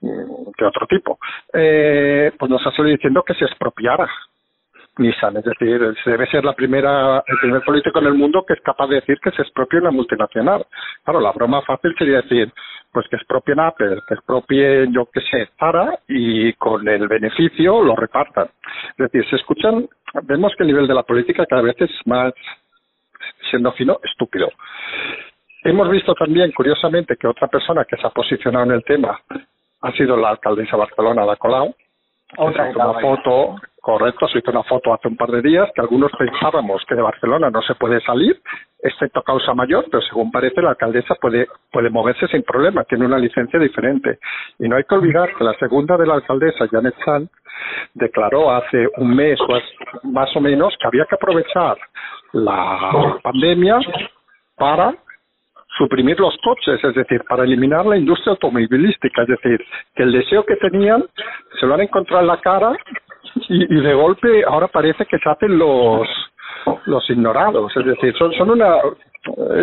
de 0.02 0.66
otro 0.66 0.88
tipo, 0.88 1.18
eh, 1.54 2.32
pues 2.38 2.50
nos 2.50 2.66
ha 2.66 2.72
salido 2.72 2.96
diciendo 2.96 3.24
que 3.24 3.34
se 3.36 3.46
expropiara 3.46 4.10
Nissan, 4.98 5.38
es 5.38 5.44
decir, 5.44 5.96
debe 6.06 6.28
ser 6.28 6.46
la 6.46 6.54
primera, 6.54 7.24
el 7.26 7.38
primer 7.40 7.64
político 7.64 7.98
en 8.00 8.06
el 8.06 8.14
mundo 8.14 8.46
que 8.46 8.54
es 8.54 8.62
capaz 8.62 8.88
de 8.88 8.96
decir 8.96 9.18
que 9.20 9.32
se 9.32 9.42
expropie 9.42 9.80
una 9.80 9.90
multinacional. 9.90 10.66
Claro, 11.04 11.20
la 11.20 11.32
broma 11.32 11.64
fácil 11.64 11.96
sería 11.98 12.22
decir, 12.22 12.54
pues 12.92 13.08
que 13.10 13.16
expropien 13.16 13.60
Apple, 13.60 14.02
que 14.08 14.14
expropien, 14.14 14.94
yo 14.94 15.10
qué 15.12 15.22
sé, 15.22 15.50
Zara 15.58 15.98
y 16.08 16.54
con 16.54 16.88
el 16.88 17.08
beneficio 17.08 17.82
lo 17.82 17.96
repartan. 17.96 18.50
Es 18.92 19.12
decir, 19.12 19.28
se 19.30 19.38
escuchan, 19.38 19.88
vemos 20.24 20.54
que 20.56 20.64
el 20.64 20.68
nivel 20.68 20.88
de 20.88 20.94
la 20.94 21.04
política 21.04 21.48
cada 21.48 21.64
vez 21.64 21.76
es 21.80 21.92
más, 22.06 22.34
siendo 23.50 23.72
fino, 23.72 24.00
estúpido. 24.04 24.50
Hemos 25.64 25.90
visto 25.90 26.14
también, 26.14 26.52
curiosamente, 26.52 27.16
que 27.16 27.26
otra 27.26 27.48
persona 27.48 27.86
que 27.86 27.98
se 27.98 28.06
ha 28.06 28.12
posicionado 28.12 28.66
en 28.66 28.72
el 28.74 28.84
tema 28.84 29.20
ha 29.84 29.92
sido 29.92 30.18
la 30.18 30.30
alcaldesa 30.30 30.78
Barcelona, 30.78 31.26
la 31.26 31.36
Colau. 31.36 31.76
Otra 32.36 32.70
una 32.70 33.00
foto, 33.00 33.56
correcto, 33.80 34.28
se 34.28 34.40
hizo 34.40 34.50
una 34.50 34.64
foto 34.64 34.92
hace 34.92 35.08
un 35.08 35.18
par 35.18 35.30
de 35.30 35.42
días 35.42 35.70
que 35.76 35.82
algunos 35.82 36.12
pensábamos 36.18 36.84
que 36.88 36.96
de 36.96 37.02
Barcelona 37.02 37.52
no 37.52 37.62
se 37.62 37.76
puede 37.76 38.02
salir, 38.02 38.42
excepto 38.82 39.22
causa 39.22 39.54
mayor, 39.54 39.86
pero 39.92 40.02
según 40.02 40.32
parece 40.32 40.62
la 40.62 40.72
alcaldesa 40.72 41.14
puede, 41.22 41.48
puede 41.72 41.92
moverse 41.92 42.28
sin 42.30 42.42
problema, 42.42 42.86
tiene 42.86 43.06
una 43.06 43.20
licencia 43.20 43.60
diferente. 43.60 44.18
Y 44.58 44.68
no 44.68 44.78
hay 44.78 44.84
que 44.84 44.96
olvidar 44.96 45.36
que 45.36 45.44
la 45.44 45.54
segunda 45.60 45.96
de 45.96 46.08
la 46.08 46.16
alcaldesa, 46.16 46.68
Janet 46.72 46.96
Sanz, 47.06 47.30
declaró 47.94 48.52
hace 48.52 48.88
un 48.98 49.16
mes 49.16 49.40
o 49.42 50.08
más 50.08 50.36
o 50.36 50.42
menos 50.42 50.74
que 50.80 50.88
había 50.88 51.06
que 51.06 51.16
aprovechar 51.16 51.78
la 52.32 53.20
pandemia 53.22 53.80
para 54.56 54.96
suprimir 55.78 56.20
los 56.20 56.36
coches, 56.44 56.84
es 56.84 56.96
decir, 56.96 57.24
para 57.28 57.44
eliminar 57.44 57.86
la 57.86 57.98
industria 57.98 58.32
automovilística, 58.32 59.24
es 59.24 59.28
decir, 59.28 59.66
que 59.96 60.04
el 60.04 60.12
deseo 60.12 60.46
que 60.46 60.56
tenían 60.58 61.04
se 61.60 61.66
lo 61.66 61.74
han 61.74 61.82
encontrado 61.82 62.22
en 62.22 62.28
la 62.28 62.40
cara 62.42 62.74
y, 63.50 63.64
y 63.64 63.82
de 63.82 63.94
golpe 63.94 64.44
ahora 64.46 64.68
parece 64.68 65.06
que 65.06 65.18
se 65.18 65.30
hacen 65.30 65.58
los 65.58 66.08
los 66.86 67.10
ignorados, 67.10 67.76
es 67.76 67.86
decir, 67.86 68.16
son, 68.18 68.32
son 68.34 68.52
una 68.52 68.78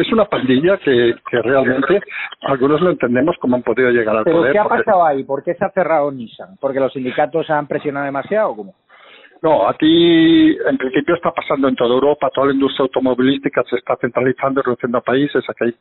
es 0.01 0.11
una 0.13 0.25
pandilla 0.25 0.79
que, 0.79 1.15
que 1.31 1.43
realmente 1.43 2.01
algunos 2.43 2.81
lo 2.81 2.91
entendemos 2.91 3.37
como 3.41 3.57
han 3.57 3.63
podido 3.63 3.91
llegar 3.91 4.17
al 4.17 4.25
¿Pero 4.25 4.39
poder. 4.39 4.53
¿Qué 4.53 4.59
ha 4.59 4.65
pasado 4.65 5.05
ahí? 5.05 5.23
¿Por 5.25 5.43
qué 5.45 5.55
se 5.55 5.65
ha 5.65 5.71
cerrado 5.71 6.11
Nissan? 6.11 6.57
¿Porque 6.59 6.81
los 6.81 6.93
sindicatos 6.93 7.51
han 7.51 7.67
presionado 7.67 8.07
demasiado 8.07 8.51
o 8.51 8.57
cómo? 8.57 8.75
No, 9.43 9.67
aquí 9.67 10.51
en 10.51 10.77
principio 10.77 11.15
está 11.15 11.31
pasando 11.33 11.69
en 11.69 11.75
toda 11.75 11.95
Europa, 11.95 12.29
toda 12.35 12.49
la 12.49 12.53
industria 12.53 12.83
automovilística 12.83 13.63
se 13.71 13.77
está 13.77 13.97
centralizando 13.97 14.61
y 14.61 14.65
reduciendo 14.65 14.99
a 14.99 15.01
países. 15.01 15.43
Aquí 15.49 15.65
hay 15.65 15.75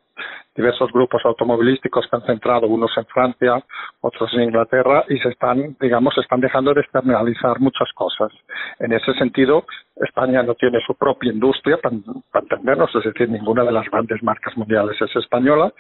diversos 0.55 0.89
grupos 0.93 1.21
automovilísticos 1.25 2.07
que 2.07 2.15
han 2.15 2.25
centrado, 2.25 2.67
unos 2.67 2.91
en 2.95 3.05
Francia, 3.07 3.61
otros 3.99 4.33
en 4.33 4.43
Inglaterra, 4.43 5.03
y 5.09 5.17
se 5.17 5.29
están, 5.29 5.75
digamos, 5.81 6.13
se 6.13 6.21
están 6.21 6.39
dejando 6.39 6.73
de 6.73 6.81
externalizar 6.81 7.59
muchas 7.59 7.91
cosas. 7.95 8.31
En 8.79 8.93
ese 8.93 9.13
sentido, 9.15 9.65
España 9.97 10.41
no 10.41 10.55
tiene 10.55 10.79
su 10.87 10.95
propia 10.95 11.33
industria, 11.33 11.77
para, 11.83 11.95
entendernos, 12.41 12.95
es 12.95 13.03
decir, 13.03 13.27
ninguna 13.29 13.65
de 13.65 13.73
las 13.73 13.89
grandes 13.89 14.23
marcas 14.23 14.55
mundiales 14.55 14.95
es 15.01 15.13
española, 15.17 15.73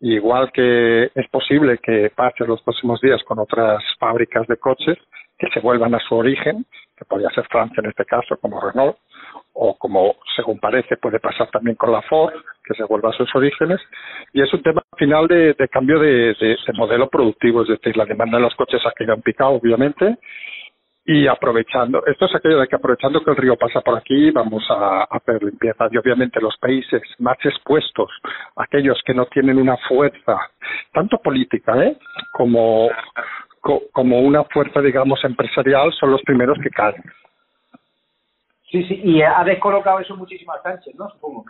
igual 0.00 0.50
que 0.52 1.12
es 1.14 1.28
posible 1.30 1.78
que 1.78 2.10
pase 2.12 2.44
los 2.44 2.60
próximos 2.62 3.00
días 3.00 3.22
con 3.22 3.38
otras 3.38 3.84
fábricas 4.00 4.48
de 4.48 4.56
coches 4.56 4.98
que 5.38 5.48
se 5.54 5.60
vuelvan 5.60 5.94
a 5.94 6.00
su 6.00 6.14
origen, 6.16 6.66
que 7.00 7.06
podría 7.06 7.30
ser 7.30 7.46
Francia 7.48 7.80
en 7.82 7.88
este 7.88 8.04
caso, 8.04 8.36
como 8.36 8.60
Renault, 8.60 8.98
o 9.54 9.76
como 9.78 10.16
según 10.36 10.60
parece 10.60 10.98
puede 10.98 11.18
pasar 11.18 11.48
también 11.50 11.76
con 11.76 11.92
la 11.92 12.02
Ford, 12.02 12.34
que 12.62 12.74
se 12.74 12.84
vuelva 12.84 13.08
a 13.08 13.14
sus 13.14 13.34
orígenes, 13.34 13.80
y 14.34 14.42
es 14.42 14.52
un 14.52 14.62
tema 14.62 14.82
final 14.98 15.26
de, 15.26 15.56
cambio 15.72 15.98
de, 15.98 16.36
modelo 16.74 17.08
productivo, 17.08 17.62
es 17.62 17.68
decir, 17.68 17.96
la 17.96 18.04
demanda 18.04 18.36
de 18.36 18.44
los 18.44 18.54
coches 18.54 18.82
ha 18.84 18.92
quedado 18.92 19.14
en 19.14 19.22
picado, 19.22 19.52
obviamente, 19.52 20.18
y 21.06 21.26
aprovechando, 21.26 22.04
esto 22.06 22.26
es 22.26 22.34
aquello 22.34 22.60
de 22.60 22.68
que 22.68 22.76
aprovechando 22.76 23.24
que 23.24 23.30
el 23.30 23.36
río 23.36 23.56
pasa 23.56 23.80
por 23.80 23.96
aquí, 23.96 24.30
vamos 24.30 24.62
a, 24.68 25.04
hacer 25.04 25.42
limpieza. 25.42 25.88
Y 25.90 25.96
obviamente 25.96 26.40
los 26.40 26.56
países 26.58 27.02
más 27.18 27.38
expuestos, 27.42 28.10
aquellos 28.56 29.00
que 29.04 29.14
no 29.14 29.24
tienen 29.26 29.58
una 29.58 29.78
fuerza, 29.88 30.38
tanto 30.92 31.16
política, 31.18 31.82
¿eh? 31.82 31.96
como, 32.30 32.90
como 33.60 34.20
una 34.20 34.44
fuerza, 34.44 34.80
digamos, 34.80 35.22
empresarial, 35.24 35.92
son 35.92 36.10
los 36.10 36.22
primeros 36.22 36.58
que 36.62 36.70
caen. 36.70 37.02
Sí, 38.70 38.84
sí, 38.84 39.00
y 39.02 39.22
ha 39.22 39.42
descolocado 39.44 40.00
eso 40.00 40.16
muchísimo 40.16 40.52
a 40.52 40.62
Sánchez, 40.62 40.94
¿no? 40.94 41.08
Supongo. 41.10 41.44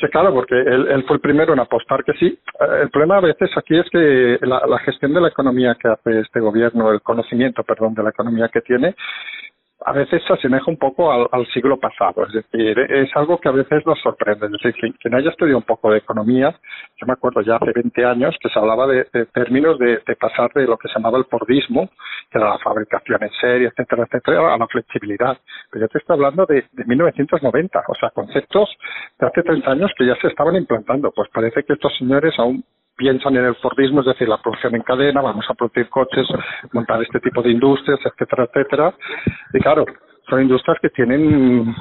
Sí, 0.00 0.06
claro, 0.08 0.32
porque 0.32 0.54
él, 0.54 0.88
él, 0.88 1.04
fue 1.06 1.16
el 1.16 1.20
primero 1.20 1.52
en 1.52 1.60
apostar 1.60 2.02
que 2.04 2.14
sí. 2.14 2.26
Eh, 2.60 2.82
el 2.82 2.90
problema 2.90 3.18
a 3.18 3.20
veces 3.20 3.50
aquí 3.56 3.78
es 3.78 3.88
que 3.90 4.38
la, 4.40 4.66
la 4.66 4.78
gestión 4.78 5.12
de 5.12 5.20
la 5.20 5.28
economía 5.28 5.74
que 5.74 5.88
hace 5.88 6.20
este 6.20 6.40
gobierno, 6.40 6.90
el 6.90 7.02
conocimiento, 7.02 7.62
perdón, 7.64 7.94
de 7.94 8.02
la 8.02 8.10
economía 8.10 8.48
que 8.48 8.62
tiene, 8.62 8.94
a 9.84 9.92
veces 9.92 10.22
se 10.26 10.32
asemeja 10.32 10.64
un 10.70 10.76
poco 10.76 11.10
al, 11.10 11.26
al, 11.32 11.46
siglo 11.48 11.78
pasado, 11.78 12.26
es 12.26 12.32
decir, 12.32 12.78
es 12.78 13.10
algo 13.16 13.38
que 13.38 13.48
a 13.48 13.52
veces 13.52 13.84
nos 13.86 13.98
sorprende. 14.00 14.46
Es 14.46 14.52
decir, 14.52 14.94
quien, 15.00 15.14
haya 15.14 15.30
estudiado 15.30 15.58
un 15.58 15.64
poco 15.64 15.90
de 15.90 15.98
economía, 15.98 16.54
yo 16.96 17.06
me 17.06 17.14
acuerdo 17.14 17.40
ya 17.40 17.56
hace 17.56 17.72
20 17.74 18.04
años 18.04 18.36
que 18.40 18.48
se 18.48 18.58
hablaba 18.58 18.86
de, 18.86 19.04
términos 19.32 19.78
de, 19.78 20.00
pasar 20.20 20.52
de 20.54 20.66
lo 20.66 20.76
que 20.76 20.88
se 20.88 20.94
llamaba 20.94 21.18
el 21.18 21.24
Fordismo, 21.24 21.88
que 22.30 22.38
era 22.38 22.50
la 22.50 22.58
fabricación 22.58 23.22
en 23.22 23.30
serie, 23.40 23.68
etcétera, 23.68 24.04
etcétera, 24.04 24.54
a 24.54 24.58
la 24.58 24.66
flexibilidad. 24.66 25.38
Pero 25.70 25.86
yo 25.86 25.88
te 25.88 25.98
estoy 25.98 26.14
hablando 26.14 26.44
de, 26.46 26.66
de 26.72 26.84
1990, 26.84 27.84
o 27.88 27.94
sea, 27.94 28.10
conceptos 28.10 28.68
de 29.18 29.26
hace 29.26 29.42
30 29.42 29.70
años 29.70 29.92
que 29.96 30.06
ya 30.06 30.14
se 30.16 30.28
estaban 30.28 30.56
implantando. 30.56 31.10
Pues 31.10 31.28
parece 31.32 31.62
que 31.64 31.72
estos 31.72 31.96
señores 31.96 32.34
aún 32.38 32.64
piensan 33.00 33.34
en 33.34 33.46
el 33.46 33.54
Fordismo, 33.56 34.00
es 34.00 34.06
decir, 34.06 34.28
la 34.28 34.36
producción 34.36 34.74
en 34.74 34.82
cadena, 34.82 35.22
vamos 35.22 35.46
a 35.48 35.54
producir 35.54 35.88
coches, 35.88 36.26
montar 36.72 37.02
este 37.02 37.18
tipo 37.18 37.40
de 37.40 37.50
industrias, 37.50 37.98
etcétera, 38.04 38.44
etcétera. 38.44 38.94
Y 39.54 39.58
claro, 39.58 39.86
son 40.28 40.42
industrias 40.42 40.78
que 40.82 40.90
tienen, 40.90 41.74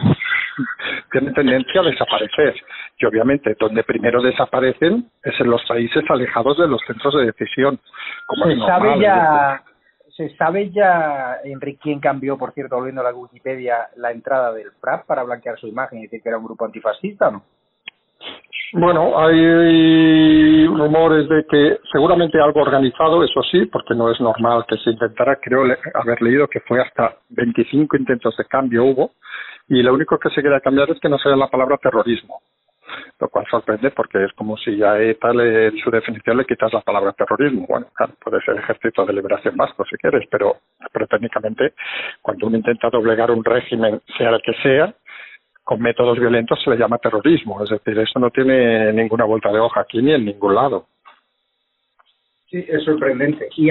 tienen 1.12 1.34
tendencia 1.34 1.82
a 1.82 1.84
desaparecer. 1.84 2.56
Y 2.98 3.06
obviamente, 3.06 3.54
donde 3.60 3.84
primero 3.84 4.22
desaparecen 4.22 5.10
es 5.22 5.38
en 5.42 5.50
los 5.50 5.62
países 5.68 6.04
alejados 6.10 6.58
de 6.58 6.70
los 6.70 6.82
centros 6.88 7.14
de 7.16 7.26
decisión. 7.26 7.78
Como 8.26 8.46
se 8.46 8.58
sabe 8.60 9.00
ya, 9.02 9.62
se 10.16 10.30
sabe 10.38 10.70
ya, 10.72 11.40
Enrique, 11.44 11.80
quién 11.84 12.00
cambió, 12.00 12.38
por 12.38 12.54
cierto, 12.54 12.78
volviendo 12.78 13.02
a 13.02 13.12
la 13.12 13.14
Wikipedia, 13.14 13.90
la 13.98 14.12
entrada 14.12 14.54
del 14.54 14.72
FRAP 14.80 15.06
para 15.06 15.24
blanquear 15.24 15.60
su 15.60 15.68
imagen 15.68 16.00
y 16.00 16.04
decir 16.04 16.22
que 16.24 16.30
era 16.30 16.38
un 16.38 16.46
grupo 16.46 16.64
antifascista, 16.64 17.30
¿no? 17.30 17.44
Bueno, 18.74 19.18
hay 19.18 20.68
rumores 20.68 21.28
de 21.28 21.44
que 21.50 21.80
seguramente 21.92 22.40
algo 22.40 22.62
organizado, 22.62 23.24
eso 23.24 23.42
sí, 23.42 23.66
porque 23.66 23.96
no 23.96 24.12
es 24.12 24.22
normal 24.22 24.64
que 24.68 24.78
se 24.78 24.92
intentara, 24.92 25.38
creo 25.38 25.64
haber 25.96 26.22
leído 26.22 26.48
que 26.48 26.60
fue 26.60 26.80
hasta 26.80 27.16
25 27.30 27.98
intentos 27.98 28.38
de 28.38 28.46
cambio 28.46 28.86
hubo, 28.86 29.12
y 29.68 29.82
lo 29.82 29.94
único 29.94 30.20
que 30.20 30.30
se 30.30 30.44
quería 30.44 30.60
cambiar 30.60 30.90
es 30.92 31.00
que 31.00 31.10
no 31.10 31.18
sea 31.18 31.36
la 31.36 31.48
palabra 31.48 31.78
terrorismo, 31.78 32.42
lo 33.20 33.30
cual 33.30 33.46
sorprende 33.50 33.90
porque 33.90 34.24
es 34.24 34.34
como 34.34 34.56
si 34.58 34.84
a 34.84 35.00
ETA 35.02 35.32
en 35.32 35.78
su 35.80 35.90
definición 35.90 36.38
le 36.38 36.46
quitas 36.46 36.72
la 36.72 36.82
palabra 36.82 37.14
terrorismo. 37.14 37.66
Bueno, 37.68 37.88
claro, 37.96 38.14
puede 38.24 38.40
ser 38.42 38.56
ejército 38.58 39.04
de 39.04 39.14
liberación 39.14 39.58
vasco 39.58 39.84
si 39.86 39.98
quieres, 39.98 40.28
pero, 40.30 40.58
pero 40.92 41.08
técnicamente 41.08 41.74
cuando 42.22 42.46
uno 42.46 42.58
intenta 42.58 42.90
doblegar 42.92 43.32
un 43.32 43.44
régimen, 43.44 44.00
sea 44.16 44.30
el 44.30 44.42
que 44.44 44.54
sea, 44.62 44.94
con 45.70 45.84
métodos 45.84 46.18
violentos 46.18 46.60
se 46.64 46.72
le 46.72 46.78
llama 46.78 46.98
terrorismo. 46.98 47.64
Es 47.64 47.70
decir, 47.70 48.00
eso 48.00 48.18
no 48.18 48.32
tiene 48.32 48.92
ninguna 48.92 49.24
vuelta 49.24 49.52
de 49.52 49.60
hoja 49.60 49.82
aquí 49.82 50.02
ni 50.02 50.14
en 50.14 50.26
ningún 50.26 50.56
lado. 50.56 50.88
Sí, 52.50 52.66
es 52.68 52.84
sorprendente. 52.84 53.48
¿Y 53.56 53.70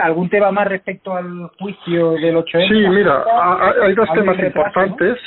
algún 0.00 0.30
tema 0.30 0.52
más 0.52 0.68
respecto 0.68 1.12
al 1.12 1.50
juicio 1.58 2.12
del 2.12 2.36
8M? 2.36 2.68
Sí, 2.68 2.88
mira, 2.88 3.24
hay 3.82 3.96
dos 3.96 4.08
temas 4.14 4.38
importantes. 4.38 5.18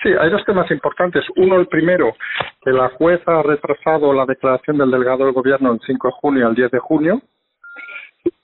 Sí, 0.00 0.10
hay 0.20 0.30
dos 0.30 0.44
temas 0.44 0.70
importantes. 0.70 1.24
Uno, 1.34 1.56
el 1.56 1.66
primero, 1.66 2.14
que 2.62 2.70
la 2.70 2.88
jueza 2.90 3.40
ha 3.40 3.42
retrasado 3.42 4.12
la 4.12 4.24
declaración 4.24 4.78
del 4.78 4.92
delegado 4.92 5.24
del 5.24 5.34
gobierno 5.34 5.72
el 5.72 5.80
5 5.84 6.06
de 6.06 6.12
junio 6.12 6.46
al 6.46 6.54
10 6.54 6.70
de 6.70 6.78
junio. 6.78 7.20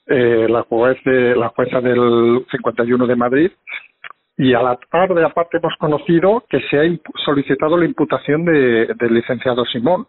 Eh, 0.07 0.47
la, 0.49 0.63
juez 0.63 0.97
la 1.05 1.47
jueza 1.49 1.79
del 1.79 2.45
51 2.51 3.07
de 3.07 3.15
Madrid 3.15 3.51
y 4.37 4.53
a 4.53 4.61
la 4.61 4.77
tarde, 4.91 5.23
aparte, 5.23 5.57
hemos 5.57 5.75
conocido 5.77 6.43
que 6.49 6.59
se 6.69 6.77
ha 6.79 6.83
solicitado 7.23 7.77
la 7.77 7.85
imputación 7.85 8.43
de, 8.45 8.93
del 8.95 9.13
licenciado 9.13 9.65
Simón. 9.65 10.07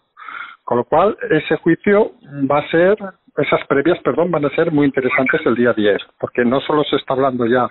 Con 0.64 0.78
lo 0.78 0.85
cual, 0.85 1.16
ese 1.30 1.56
juicio 1.59 2.12
va 2.50 2.59
a 2.59 2.68
ser, 2.68 2.97
esas 3.37 3.64
previas, 3.68 4.00
perdón, 4.02 4.33
van 4.33 4.45
a 4.45 4.50
ser 4.50 4.73
muy 4.73 4.87
interesantes 4.87 5.40
el 5.47 5.54
día 5.54 5.73
10, 5.73 5.99
porque 6.18 6.45
no 6.45 6.61
solo 6.61 6.83
se 6.85 6.97
está 6.97 7.14
hablando 7.14 7.47
ya 7.47 7.68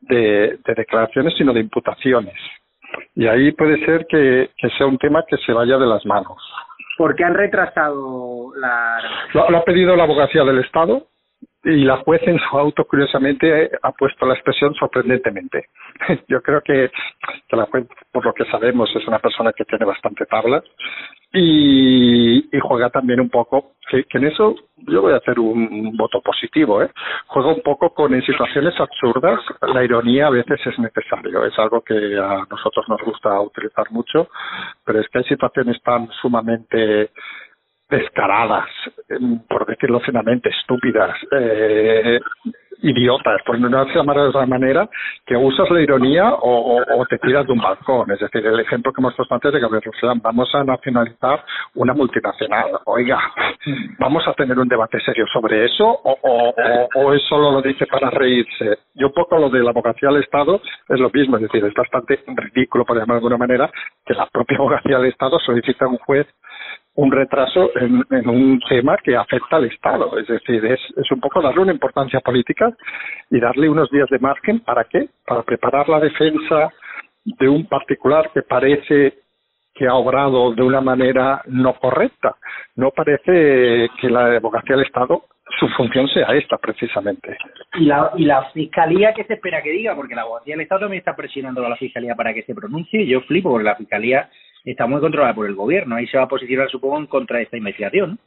de, 0.00 0.58
de 0.64 0.74
declaraciones, 0.74 1.34
sino 1.36 1.52
de 1.52 1.60
imputaciones. 1.60 2.34
Y 3.14 3.26
ahí 3.26 3.52
puede 3.52 3.84
ser 3.84 4.06
que, 4.08 4.50
que 4.56 4.70
sea 4.70 4.86
un 4.86 4.96
tema 4.96 5.24
que 5.28 5.36
se 5.36 5.52
vaya 5.52 5.76
de 5.76 5.86
las 5.86 6.06
manos. 6.06 6.38
¿Por 6.96 7.14
qué 7.14 7.24
han 7.24 7.34
retrasado 7.34 8.52
la...? 8.56 9.02
lo 9.34 9.58
ha 9.58 9.64
pedido 9.64 9.96
la 9.96 10.04
abogacía 10.04 10.44
del 10.44 10.60
Estado, 10.60 11.08
y 11.64 11.84
la 11.84 11.96
juez 11.98 12.20
en 12.26 12.38
su 12.38 12.58
auto 12.58 12.84
curiosamente 12.84 13.70
ha 13.82 13.92
puesto 13.92 14.26
la 14.26 14.34
expresión 14.34 14.74
sorprendentemente. 14.74 15.68
Yo 16.28 16.42
creo 16.42 16.60
que, 16.60 16.90
la 17.50 17.66
juez, 17.66 17.86
por 18.12 18.24
lo 18.24 18.34
que 18.34 18.44
sabemos, 18.46 18.90
es 18.94 19.06
una 19.06 19.18
persona 19.18 19.52
que 19.52 19.64
tiene 19.64 19.84
bastante 19.84 20.26
tabla 20.26 20.62
y, 21.32 22.48
juega 22.60 22.90
también 22.90 23.20
un 23.20 23.28
poco, 23.28 23.72
que, 23.90 24.04
que, 24.04 24.18
en 24.18 24.26
eso 24.26 24.54
yo 24.86 25.02
voy 25.02 25.12
a 25.12 25.16
hacer 25.16 25.38
un, 25.38 25.96
voto 25.96 26.20
positivo, 26.20 26.82
¿eh? 26.82 26.90
juega 27.26 27.48
un 27.48 27.62
poco 27.62 27.90
con 27.92 28.14
en 28.14 28.22
situaciones 28.22 28.78
absurdas, 28.78 29.40
la 29.62 29.84
ironía 29.84 30.28
a 30.28 30.30
veces 30.30 30.60
es 30.64 30.78
necesario, 30.78 31.44
es 31.44 31.58
algo 31.58 31.82
que 31.82 31.94
a 31.94 32.46
nosotros 32.50 32.88
nos 32.88 33.00
gusta 33.02 33.40
utilizar 33.40 33.90
mucho, 33.90 34.28
pero 34.84 35.00
es 35.00 35.08
que 35.08 35.18
hay 35.18 35.24
situaciones 35.24 35.80
tan 35.82 36.08
sumamente 36.22 37.10
descaradas, 37.96 38.68
em, 39.08 39.38
por 39.48 39.66
decirlo 39.66 40.00
finamente, 40.00 40.50
estúpidas, 40.50 41.16
eh, 41.32 42.20
idiotas, 42.82 43.40
por 43.46 43.58
no 43.58 43.68
llamar 43.68 44.16
de 44.16 44.28
otra 44.28 44.46
manera, 44.46 44.88
que 45.24 45.36
usas 45.36 45.70
la 45.70 45.80
ironía 45.80 46.34
o, 46.40 47.04
te 47.08 47.18
tiras 47.18 47.46
de 47.46 47.52
un 47.52 47.60
balcón. 47.60 48.10
Es 48.10 48.20
decir, 48.20 48.46
el 48.46 48.60
ejemplo 48.60 48.92
que 48.92 49.00
hemos 49.00 49.14
puesto 49.14 49.34
antes 49.34 49.52
de 49.52 49.60
Gabriel 49.60 49.82
Russell, 49.84 50.20
vamos 50.22 50.54
a 50.54 50.64
nacionalizar 50.64 51.44
una 51.74 51.94
multinacional. 51.94 52.78
Oiga, 52.84 53.18
vamos 53.98 54.26
a 54.28 54.34
tener 54.34 54.58
un 54.58 54.68
debate 54.68 55.00
serio 55.00 55.24
sobre 55.32 55.64
eso 55.64 55.86
o, 55.86 56.18
o, 56.22 56.88
o, 56.94 57.12
es 57.14 57.22
solo 57.28 57.52
lo 57.52 57.62
dice 57.62 57.86
para 57.86 58.10
reírse. 58.10 58.78
Y 58.94 59.04
un 59.04 59.12
poco 59.12 59.38
lo 59.38 59.48
de 59.48 59.62
la 59.62 59.70
abogacía 59.70 60.08
al 60.10 60.22
Estado 60.22 60.60
es 60.88 61.00
lo 61.00 61.10
mismo, 61.10 61.36
es 61.36 61.42
decir, 61.42 61.64
es 61.64 61.74
bastante 61.74 62.22
ridículo, 62.26 62.84
por 62.84 62.96
llamar 62.96 63.16
de 63.16 63.18
alguna 63.18 63.38
manera, 63.38 63.70
que 64.04 64.14
la 64.14 64.26
propia 64.26 64.58
abogacía 64.58 64.98
del 64.98 65.10
Estado 65.10 65.38
solicita 65.38 65.86
a 65.86 65.88
un 65.88 65.98
juez 65.98 66.26
un 66.96 67.10
retraso 67.10 67.70
en, 67.76 68.04
en, 68.10 68.28
un 68.28 68.60
tema 68.68 68.96
que 69.02 69.16
afecta 69.16 69.56
al 69.56 69.64
Estado. 69.64 70.16
Es 70.18 70.28
decir, 70.28 70.64
es, 70.64 70.80
es 70.96 71.10
un 71.10 71.20
poco 71.20 71.42
darle 71.42 71.60
una 71.60 71.72
importancia 71.72 72.20
política 72.20 72.72
y 73.30 73.40
darle 73.40 73.68
unos 73.68 73.90
días 73.90 74.08
de 74.10 74.18
margen. 74.18 74.60
¿Para 74.60 74.84
qué? 74.84 75.08
Para 75.26 75.42
preparar 75.42 75.88
la 75.88 76.00
defensa 76.00 76.72
de 77.24 77.48
un 77.48 77.66
particular 77.66 78.30
que 78.32 78.42
parece 78.42 79.14
que 79.74 79.88
ha 79.88 79.94
obrado 79.94 80.54
de 80.54 80.62
una 80.62 80.80
manera 80.80 81.42
no 81.46 81.74
correcta. 81.74 82.36
No 82.76 82.90
parece 82.90 83.88
que 84.00 84.08
la 84.08 84.36
abogacía 84.36 84.76
del 84.76 84.86
Estado 84.86 85.24
su 85.58 85.68
función 85.76 86.08
sea 86.08 86.28
esta 86.32 86.56
precisamente. 86.58 87.36
Y 87.74 87.84
la, 87.84 88.12
y 88.16 88.24
la 88.24 88.50
fiscalía 88.50 89.12
que 89.12 89.24
se 89.24 89.34
espera 89.34 89.62
que 89.62 89.70
diga, 89.70 89.94
porque 89.94 90.14
la 90.14 90.22
abogacía 90.22 90.54
del 90.54 90.62
Estado 90.62 90.82
también 90.82 91.00
está 91.00 91.14
presionando 91.14 91.64
a 91.64 91.68
la 91.68 91.76
fiscalía 91.76 92.14
para 92.14 92.32
que 92.32 92.42
se 92.42 92.54
pronuncie. 92.54 93.06
Yo 93.06 93.20
flipo 93.22 93.50
porque 93.50 93.64
la 93.64 93.76
fiscalía 93.76 94.28
está 94.70 94.86
muy 94.86 95.00
controlada 95.00 95.34
por 95.34 95.46
el 95.46 95.54
gobierno. 95.54 95.96
Ahí 95.96 96.06
se 96.06 96.18
va 96.18 96.24
a 96.24 96.28
posicionar, 96.28 96.70
supongo, 96.70 96.98
en 96.98 97.06
contra 97.06 97.38
de 97.38 97.44
esta 97.44 97.56
investigación. 97.56 98.18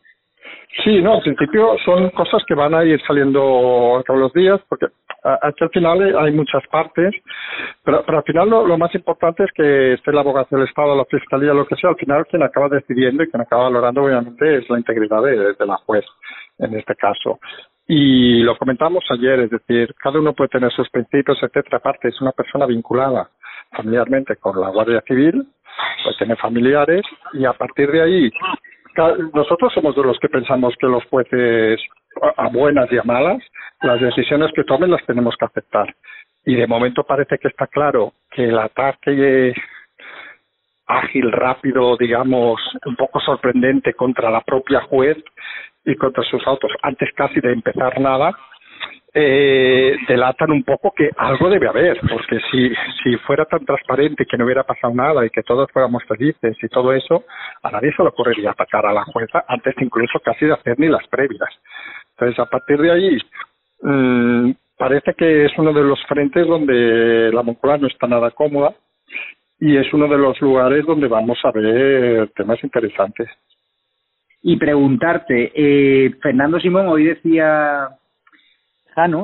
Sí, 0.84 1.02
no, 1.02 1.16
en 1.16 1.22
principio 1.36 1.76
son 1.84 2.10
cosas 2.12 2.44
que 2.48 2.54
van 2.54 2.74
a 2.74 2.86
ir 2.86 3.02
saliendo 3.06 4.02
todos 4.06 4.20
los 4.20 4.34
días, 4.34 4.62
porque 4.70 4.88
Hasta 5.24 5.66
al 5.66 5.72
final 5.72 6.18
hay 6.18 6.32
muchas 6.32 6.66
partes, 6.68 7.14
pero, 7.84 8.04
pero 8.06 8.20
al 8.20 8.24
final 8.24 8.50
lo, 8.50 8.78
más 8.78 8.94
importante 8.96 9.44
es 9.44 9.52
que 9.52 9.94
esté 9.94 10.14
la 10.14 10.22
abogacía 10.22 10.58
del 10.58 10.68
Estado, 10.68 10.96
la 10.96 11.06
Fiscalía, 11.06 11.54
lo 11.54 11.66
que 11.66 11.76
sea, 11.76 11.90
al 11.90 11.98
final 11.98 12.26
quien 12.28 12.44
acaba 12.44 12.70
decidiendo 12.70 13.24
y 13.24 13.28
quien 13.30 13.42
acaba 13.42 13.64
valorando 13.64 14.04
obviamente 14.04 14.58
es 14.58 14.70
la 14.70 14.78
integridad 14.78 15.22
de, 15.24 15.54
de 15.54 15.66
la 15.66 15.78
juez 15.78 16.06
en 16.60 16.76
este 16.76 16.96
caso. 16.96 17.40
Y 17.88 18.42
lo 18.44 18.58
comentamos 18.58 19.04
ayer, 19.10 19.40
es 19.40 19.50
decir, 19.50 19.96
cada 19.96 20.20
uno 20.20 20.34
puede 20.34 20.50
tener 20.50 20.72
sus 20.74 20.90
principios, 20.90 21.42
etcétera. 21.42 21.78
Aparte, 21.78 22.10
es 22.10 22.22
una 22.22 22.34
persona 22.34 22.66
vinculada 22.66 23.30
familiarmente 23.72 24.36
con 24.36 24.60
la 24.60 24.70
Guardia 24.70 25.02
Civil, 25.08 25.48
pues 26.04 26.18
tiene 26.18 26.36
familiares 26.36 27.04
y 27.34 27.46
a 27.46 27.54
partir 27.54 27.92
de 27.92 28.02
ahí 28.02 28.32
nosotros 29.34 29.72
somos 29.74 29.96
de 29.96 30.04
los 30.04 30.18
que 30.20 30.30
pensamos 30.30 30.76
que 30.80 30.88
los 30.88 31.04
jueces 31.06 31.80
a 32.36 32.50
buenas 32.50 32.92
y 32.92 32.98
a 32.98 33.04
malas 33.04 33.44
las 33.82 34.02
decisiones 34.02 34.52
que 34.56 34.64
tomen 34.64 34.90
las 34.90 35.06
tenemos 35.06 35.36
que 35.38 35.46
aceptar. 35.46 35.94
Y 36.46 36.56
de 36.56 36.66
momento 36.66 37.04
parece 37.04 37.38
que 37.38 37.48
está 37.48 37.68
claro 37.68 38.14
que 38.32 38.46
el 38.46 38.58
ataque 38.58 39.54
ágil, 40.88 41.32
rápido, 41.32 41.98
digamos, 41.98 42.62
un 42.86 42.96
poco 42.96 43.20
sorprendente 43.20 43.94
contra 43.94 44.32
la 44.32 44.42
propia 44.42 44.82
juez 44.82 45.18
y 45.86 45.96
contra 45.96 46.24
sus 46.24 46.46
autos 46.48 46.72
antes 46.82 47.10
casi 47.16 47.40
de 47.42 47.52
empezar 47.52 48.00
nada 48.00 48.36
eh, 49.14 49.98
delatan 50.08 50.52
un 50.52 50.64
poco 50.64 50.92
que 50.96 51.10
algo 51.18 51.50
debe 51.50 51.68
haber, 51.68 52.00
porque 52.02 52.40
si, 52.52 52.72
si 53.04 53.18
fuera 53.26 53.46
tan 53.46 53.66
transparente 53.66 54.26
que 54.26 54.38
no 54.38 54.46
hubiera 54.46 54.64
pasado 54.64 54.94
nada 54.94 55.26
y 55.26 55.30
que 55.32 55.42
todos 55.42 55.72
fuéramos 55.72 56.04
felices 56.04 56.56
y 56.62 56.68
todo 56.68 56.94
eso, 56.94 57.24
a 57.64 57.72
nadie 57.72 57.92
se 57.96 58.04
le 58.04 58.10
ocurriría 58.10 58.52
atacar 58.52 58.86
a 58.86 58.94
la 58.94 59.06
jueza 59.06 59.44
antes 59.48 59.74
incluso 59.80 60.20
casi 60.20 60.46
de 60.46 60.54
hacer 60.54 60.80
ni 60.80 60.88
las 60.88 61.08
previas. 61.08 61.50
Entonces, 62.12 62.38
a 62.40 62.46
partir 62.46 62.78
de 62.78 62.92
ahí, 62.92 63.18
mmm, 63.82 64.52
parece 64.78 65.14
que 65.16 65.46
es 65.46 65.52
uno 65.58 65.74
de 65.74 65.84
los 65.84 66.00
frentes 66.06 66.46
donde 66.46 67.32
la 67.34 67.42
Moncloa 67.42 67.78
no 67.78 67.88
está 67.88 68.06
nada 68.08 68.30
cómoda 68.32 68.76
y 69.60 69.78
es 69.78 69.92
uno 69.94 70.08
de 70.08 70.18
los 70.18 70.40
lugares 70.42 70.86
donde 70.86 71.08
vamos 71.08 71.40
a 71.44 71.52
ver 71.52 72.30
temas 72.36 72.64
interesantes. 72.64 73.28
Y 74.44 74.58
preguntarte, 74.58 75.52
eh, 75.56 76.12
Fernando 76.22 76.60
Simón 76.60 76.88
hoy 76.88 77.06
decía 77.06 77.90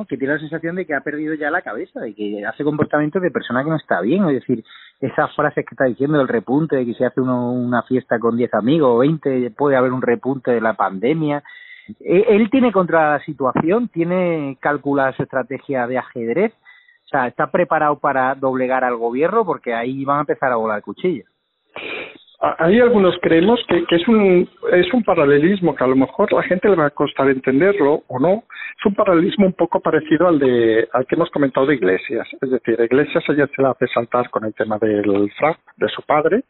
que 0.08 0.16
tiene 0.16 0.34
la 0.34 0.40
sensación 0.40 0.76
de 0.76 0.86
que 0.86 0.94
ha 0.94 1.00
perdido 1.00 1.34
ya 1.34 1.50
la 1.50 1.60
cabeza 1.60 2.06
y 2.06 2.14
que 2.14 2.46
hace 2.46 2.62
comportamientos 2.62 3.20
de 3.20 3.32
persona 3.32 3.64
que 3.64 3.70
no 3.70 3.76
está 3.76 4.00
bien. 4.00 4.24
Es 4.28 4.34
decir, 4.34 4.64
esas 5.00 5.34
frases 5.34 5.66
que 5.66 5.74
está 5.74 5.86
diciendo 5.86 6.18
del 6.18 6.28
repunte, 6.28 6.76
de 6.76 6.86
que 6.86 6.94
si 6.94 7.02
hace 7.02 7.20
uno 7.20 7.52
una 7.52 7.82
fiesta 7.82 8.20
con 8.20 8.36
10 8.36 8.54
amigos 8.54 8.90
o 8.94 8.98
20 8.98 9.50
puede 9.50 9.76
haber 9.76 9.92
un 9.92 10.00
repunte 10.00 10.52
de 10.52 10.60
la 10.60 10.74
pandemia. 10.74 11.42
Eh, 12.00 12.24
él 12.28 12.48
tiene 12.50 12.70
contra 12.70 13.14
la 13.14 13.24
situación, 13.24 13.88
tiene 13.88 14.56
calculada 14.60 15.12
su 15.12 15.24
estrategia 15.24 15.88
de 15.88 15.98
ajedrez, 15.98 16.52
o 16.52 17.08
sea, 17.08 17.26
está 17.26 17.50
preparado 17.50 17.98
para 17.98 18.34
doblegar 18.36 18.84
al 18.84 18.96
gobierno 18.96 19.44
porque 19.44 19.74
ahí 19.74 20.04
van 20.04 20.18
a 20.18 20.20
empezar 20.20 20.52
a 20.52 20.56
volar 20.56 20.82
cuchillas. 20.82 21.26
Hay 22.40 22.80
algunos 22.80 23.16
creemos 23.22 23.60
que, 23.68 23.84
que 23.86 23.96
es 23.96 24.08
un 24.08 24.48
es 24.72 24.92
un 24.92 25.02
paralelismo 25.02 25.74
que 25.74 25.84
a 25.84 25.86
lo 25.86 25.96
mejor 25.96 26.32
la 26.32 26.42
gente 26.42 26.68
le 26.68 26.76
va 26.76 26.86
a 26.86 26.90
costar 26.90 27.28
entenderlo 27.28 28.02
o 28.08 28.18
no. 28.18 28.44
Es 28.78 28.86
un 28.86 28.94
paralelismo 28.94 29.46
un 29.46 29.52
poco 29.52 29.80
parecido 29.80 30.28
al 30.28 30.38
de 30.38 30.88
al 30.92 31.06
que 31.06 31.14
hemos 31.14 31.30
comentado 31.30 31.66
de 31.66 31.76
Iglesias. 31.76 32.28
Es 32.40 32.50
decir, 32.50 32.78
Iglesias 32.80 33.24
ayer 33.28 33.48
se 33.54 33.62
la 33.62 33.70
hace 33.70 33.86
saltar 33.88 34.28
con 34.30 34.44
el 34.44 34.52
tema 34.54 34.78
del 34.78 35.30
frac 35.38 35.58
de 35.76 35.88
su 35.88 36.02
padre. 36.02 36.42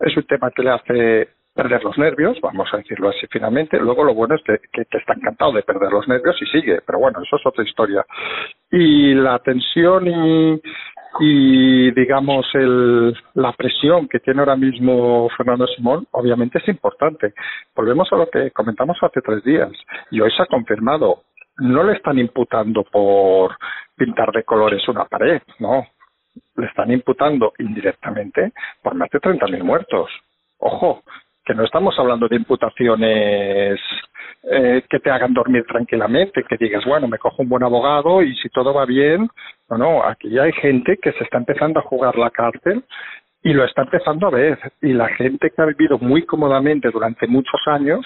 Es 0.00 0.16
un 0.16 0.24
tema 0.24 0.50
que 0.50 0.62
le 0.62 0.70
hace 0.70 1.28
perder 1.58 1.82
los 1.82 1.98
nervios, 1.98 2.40
vamos 2.40 2.68
a 2.72 2.76
decirlo 2.76 3.08
así 3.08 3.26
finalmente. 3.28 3.80
Luego 3.80 4.04
lo 4.04 4.14
bueno 4.14 4.36
es 4.36 4.42
que, 4.44 4.60
que, 4.72 4.96
está 4.96 5.14
encantado 5.14 5.50
de 5.50 5.64
perder 5.64 5.90
los 5.90 6.06
nervios 6.06 6.40
y 6.40 6.46
sigue, 6.46 6.82
pero 6.86 7.00
bueno, 7.00 7.18
eso 7.20 7.34
es 7.34 7.44
otra 7.44 7.64
historia. 7.64 8.06
Y 8.70 9.12
la 9.14 9.40
tensión 9.40 10.06
y, 10.06 10.62
y 11.18 11.90
digamos 11.90 12.46
el, 12.54 13.12
la 13.34 13.52
presión 13.54 14.06
que 14.06 14.20
tiene 14.20 14.38
ahora 14.38 14.54
mismo 14.54 15.28
Fernando 15.36 15.66
Simón 15.66 16.06
obviamente 16.12 16.58
es 16.58 16.68
importante. 16.68 17.34
Volvemos 17.74 18.06
a 18.12 18.16
lo 18.18 18.30
que 18.30 18.52
comentamos 18.52 18.96
hace 19.02 19.20
tres 19.20 19.42
días 19.42 19.72
y 20.12 20.20
hoy 20.20 20.30
se 20.30 20.44
ha 20.44 20.46
confirmado. 20.46 21.24
No 21.56 21.82
le 21.82 21.94
están 21.94 22.20
imputando 22.20 22.84
por 22.84 23.56
pintar 23.96 24.30
de 24.30 24.44
colores 24.44 24.86
una 24.86 25.06
pared, 25.06 25.42
no. 25.58 25.88
Le 26.54 26.66
están 26.66 26.92
imputando 26.92 27.52
indirectamente 27.58 28.52
por 28.80 28.94
más 28.94 29.10
de 29.10 29.18
30.000 29.18 29.64
muertos. 29.64 30.08
Ojo, 30.58 31.02
que 31.48 31.54
no 31.54 31.64
estamos 31.64 31.98
hablando 31.98 32.28
de 32.28 32.36
imputaciones 32.36 33.80
eh, 34.42 34.82
que 34.86 34.98
te 35.00 35.10
hagan 35.10 35.32
dormir 35.32 35.64
tranquilamente, 35.66 36.44
que 36.46 36.58
digas, 36.58 36.84
bueno, 36.84 37.08
me 37.08 37.16
cojo 37.16 37.42
un 37.42 37.48
buen 37.48 37.62
abogado 37.62 38.22
y 38.22 38.36
si 38.36 38.50
todo 38.50 38.74
va 38.74 38.84
bien, 38.84 39.30
no, 39.70 39.78
no, 39.78 40.04
aquí 40.04 40.38
hay 40.38 40.52
gente 40.52 40.98
que 41.00 41.12
se 41.12 41.24
está 41.24 41.38
empezando 41.38 41.80
a 41.80 41.84
jugar 41.84 42.18
la 42.18 42.28
cárcel 42.30 42.84
y 43.42 43.54
lo 43.54 43.64
está 43.64 43.80
empezando 43.82 44.26
a 44.26 44.30
ver. 44.30 44.58
Y 44.82 44.92
la 44.92 45.08
gente 45.08 45.50
que 45.50 45.62
ha 45.62 45.64
vivido 45.64 45.98
muy 45.98 46.26
cómodamente 46.26 46.90
durante 46.90 47.26
muchos 47.26 47.62
años 47.66 48.04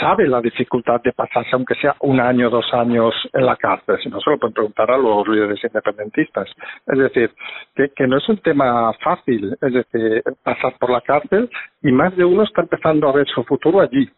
sabe 0.00 0.26
la 0.26 0.40
dificultad 0.40 1.00
de 1.02 1.12
pasarse, 1.12 1.50
aunque 1.52 1.74
sea 1.74 1.94
un 2.00 2.18
año, 2.20 2.50
dos 2.50 2.66
años 2.72 3.14
en 3.32 3.46
la 3.46 3.56
cárcel. 3.56 3.98
Si 4.02 4.08
no, 4.08 4.20
se 4.20 4.30
lo 4.30 4.38
pueden 4.38 4.54
preguntar 4.54 4.90
a 4.90 4.96
los 4.96 5.28
líderes 5.28 5.62
independentistas. 5.62 6.48
Es 6.86 6.98
decir, 6.98 7.30
que, 7.74 7.90
que 7.90 8.06
no 8.06 8.16
es 8.16 8.28
un 8.28 8.38
tema 8.38 8.92
fácil, 9.04 9.56
es 9.60 9.72
decir, 9.72 10.22
pasar 10.42 10.74
por 10.78 10.90
la 10.90 11.00
cárcel 11.02 11.50
y 11.82 11.92
más 11.92 12.16
de 12.16 12.24
uno 12.24 12.42
está 12.42 12.62
empezando 12.62 13.08
a 13.08 13.12
ver 13.12 13.26
su 13.28 13.44
futuro 13.44 13.80
allí. 13.80 14.08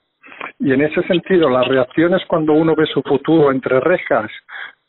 Y 0.58 0.72
en 0.72 0.82
ese 0.82 1.02
sentido, 1.02 1.48
las 1.50 1.66
reacciones 1.66 2.22
cuando 2.26 2.52
uno 2.52 2.74
ve 2.74 2.86
su 2.86 3.02
futuro 3.02 3.50
entre 3.50 3.80
rejas 3.80 4.30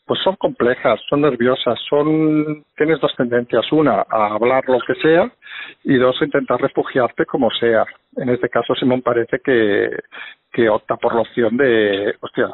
pues 0.06 0.20
son 0.22 0.36
complejas, 0.36 1.00
son 1.08 1.22
nerviosas, 1.22 1.78
son 1.88 2.64
tienes 2.76 3.00
dos 3.00 3.14
tendencias, 3.16 3.70
una 3.72 4.04
a 4.08 4.34
hablar 4.34 4.64
lo 4.68 4.78
que 4.80 4.94
sea 4.96 5.30
y 5.82 5.96
dos 5.96 6.20
a 6.20 6.24
intentar 6.24 6.60
refugiarte 6.60 7.24
como 7.24 7.50
sea. 7.50 7.84
En 8.16 8.28
este 8.28 8.48
caso 8.48 8.74
Simón 8.74 9.02
parece 9.02 9.38
que 9.42 9.90
que 10.54 10.68
opta 10.68 10.96
por 10.96 11.14
la 11.14 11.22
opción 11.22 11.56
de, 11.56 12.14
hostia, 12.20 12.48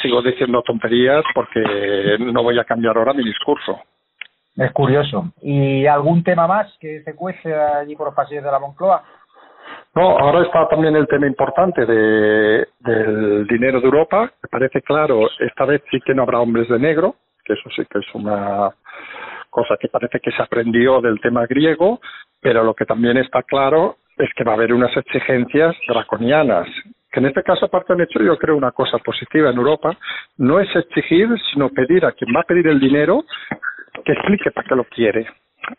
sigo 0.00 0.22
diciendo 0.22 0.62
tonterías 0.62 1.24
porque 1.34 1.60
no 2.20 2.42
voy 2.44 2.58
a 2.58 2.64
cambiar 2.64 2.96
ahora 2.96 3.12
mi 3.12 3.24
discurso. 3.24 3.80
Es 4.56 4.72
curioso. 4.72 5.32
¿Y 5.42 5.86
algún 5.86 6.22
tema 6.22 6.46
más 6.46 6.72
que 6.80 7.02
se 7.02 7.14
cuece 7.14 7.52
allí 7.52 7.96
por 7.96 8.06
los 8.06 8.14
pasillos 8.14 8.44
de 8.44 8.50
la 8.50 8.58
Moncloa? 8.58 9.02
No, 9.94 10.18
ahora 10.18 10.42
está 10.42 10.68
también 10.68 10.94
el 10.94 11.08
tema 11.08 11.26
importante 11.26 11.84
de, 11.84 12.66
del 12.78 13.46
dinero 13.46 13.80
de 13.80 13.86
Europa. 13.86 14.30
Me 14.42 14.48
parece 14.48 14.82
claro, 14.82 15.28
esta 15.38 15.64
vez 15.64 15.82
sí 15.90 16.00
que 16.00 16.14
no 16.14 16.22
habrá 16.22 16.40
hombres 16.40 16.68
de 16.68 16.78
negro, 16.78 17.16
que 17.44 17.54
eso 17.54 17.68
sí 17.74 17.82
que 17.90 17.98
es 17.98 18.14
una 18.14 18.70
cosa 19.50 19.76
que 19.80 19.88
parece 19.88 20.20
que 20.20 20.30
se 20.30 20.42
aprendió 20.42 21.00
del 21.00 21.20
tema 21.20 21.44
griego, 21.46 22.00
pero 22.40 22.62
lo 22.62 22.74
que 22.74 22.86
también 22.86 23.16
está 23.16 23.42
claro 23.42 23.96
es 24.16 24.30
que 24.36 24.44
va 24.44 24.52
a 24.52 24.54
haber 24.54 24.72
unas 24.72 24.96
exigencias 24.96 25.74
draconianas 25.88 26.68
que 27.10 27.20
en 27.20 27.26
este 27.26 27.42
caso, 27.42 27.66
aparte 27.66 27.92
han 27.92 28.00
hecho, 28.00 28.20
yo 28.22 28.38
creo, 28.38 28.56
una 28.56 28.70
cosa 28.70 28.98
positiva 28.98 29.50
en 29.50 29.56
Europa, 29.56 29.96
no 30.38 30.60
es 30.60 30.68
exigir, 30.76 31.28
sino 31.52 31.68
pedir 31.68 32.04
a 32.06 32.12
quien 32.12 32.32
va 32.34 32.40
a 32.40 32.44
pedir 32.44 32.68
el 32.68 32.78
dinero 32.78 33.24
que 34.04 34.12
explique 34.12 34.50
para 34.52 34.68
qué 34.68 34.76
lo 34.76 34.84
quiere. 34.84 35.26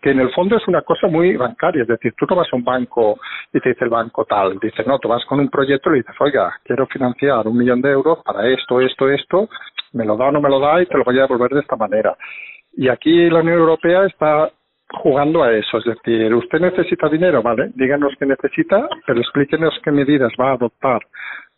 Que 0.01 0.11
en 0.11 0.19
el 0.19 0.31
fondo 0.31 0.57
es 0.57 0.67
una 0.67 0.81
cosa 0.81 1.07
muy 1.07 1.35
bancaria, 1.35 1.81
es 1.81 1.87
decir, 1.87 2.13
tú 2.17 2.25
no 2.29 2.35
vas 2.35 2.47
a 2.51 2.55
un 2.55 2.63
banco 2.63 3.19
y 3.51 3.59
te 3.59 3.69
dice 3.69 3.85
el 3.85 3.89
banco 3.89 4.25
tal, 4.25 4.57
dice, 4.59 4.83
no, 4.85 4.99
tú 4.99 5.07
vas 5.07 5.25
con 5.25 5.39
un 5.39 5.49
proyecto 5.49 5.89
y 5.89 5.93
le 5.93 5.97
dices, 5.99 6.15
oiga, 6.19 6.53
quiero 6.63 6.85
financiar 6.87 7.47
un 7.47 7.57
millón 7.57 7.81
de 7.81 7.91
euros 7.91 8.19
para 8.23 8.47
esto, 8.47 8.79
esto, 8.79 9.09
esto, 9.09 9.49
me 9.93 10.05
lo 10.05 10.15
da 10.17 10.27
o 10.27 10.31
no 10.31 10.41
me 10.41 10.49
lo 10.49 10.59
da 10.59 10.81
y 10.81 10.85
te 10.85 10.97
lo 10.97 11.03
voy 11.03 11.17
a 11.17 11.23
devolver 11.23 11.51
de 11.51 11.61
esta 11.61 11.75
manera. 11.75 12.15
Y 12.73 12.87
aquí 12.87 13.29
la 13.29 13.41
Unión 13.41 13.59
Europea 13.59 14.05
está 14.05 14.51
jugando 14.93 15.43
a 15.43 15.51
eso, 15.53 15.77
es 15.77 15.85
decir, 15.85 16.33
usted 16.33 16.59
necesita 16.59 17.09
dinero, 17.09 17.41
¿vale? 17.41 17.71
Díganos 17.75 18.13
qué 18.19 18.25
necesita, 18.25 18.87
pero 19.05 19.19
explíquenos 19.19 19.79
qué 19.83 19.91
medidas 19.91 20.31
va 20.39 20.51
a 20.51 20.53
adoptar 20.53 21.01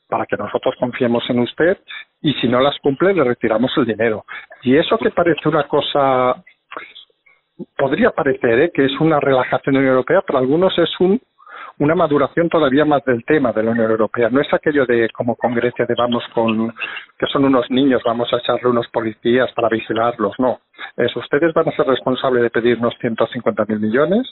para 0.08 0.26
que 0.28 0.38
nosotros 0.38 0.76
confiemos 0.80 1.24
en 1.30 1.40
usted 1.40 1.78
y 2.22 2.34
si 2.36 2.48
no 2.48 2.60
las 2.60 2.78
cumple 2.80 3.14
le 3.14 3.24
retiramos 3.24 3.72
el 3.78 3.86
dinero. 3.86 4.26
Y 4.62 4.78
eso 4.78 4.98
que 4.98 5.10
parece 5.10 5.50
una 5.50 5.68
cosa, 5.68 6.36
podría 7.78 8.12
parecer 8.12 8.60
¿eh? 8.60 8.72
que 8.74 8.86
es 8.86 9.00
una 9.00 9.20
relajación 9.20 9.76
europea, 9.76 10.22
para 10.22 10.40
algunos 10.40 10.78
es 10.78 10.90
un 11.00 11.22
una 11.80 11.96
maduración 11.96 12.50
todavía 12.50 12.86
más 12.86 13.04
del 13.06 13.24
tema 13.26 13.52
de 13.52 13.64
la 13.64 13.72
Unión 13.72 13.90
Europea. 13.90 14.30
No 14.30 14.42
es 14.42 14.54
aquello 14.54 14.86
de 14.86 15.10
como 15.10 15.36
con 15.36 15.54
Grecia 15.54 15.86
de 15.86 15.96
vamos 15.98 16.24
con 16.34 16.74
que 17.18 17.26
son 17.32 17.46
unos 17.46 17.70
niños, 17.70 18.02
vamos 18.06 18.32
a 18.34 18.38
echarle 18.38 18.70
unos 18.70 18.88
policías 18.90 19.52
para 19.54 19.70
vigilarlos, 19.70 20.34
no. 20.40 20.60
Es 20.98 21.16
ustedes 21.16 21.54
van 21.54 21.68
a 21.70 21.76
ser 21.76 21.86
responsables 21.86 22.44
de 22.44 22.50
pedirnos 22.50 22.94
150 23.00 23.66
mil 23.66 23.80
millones, 23.80 24.28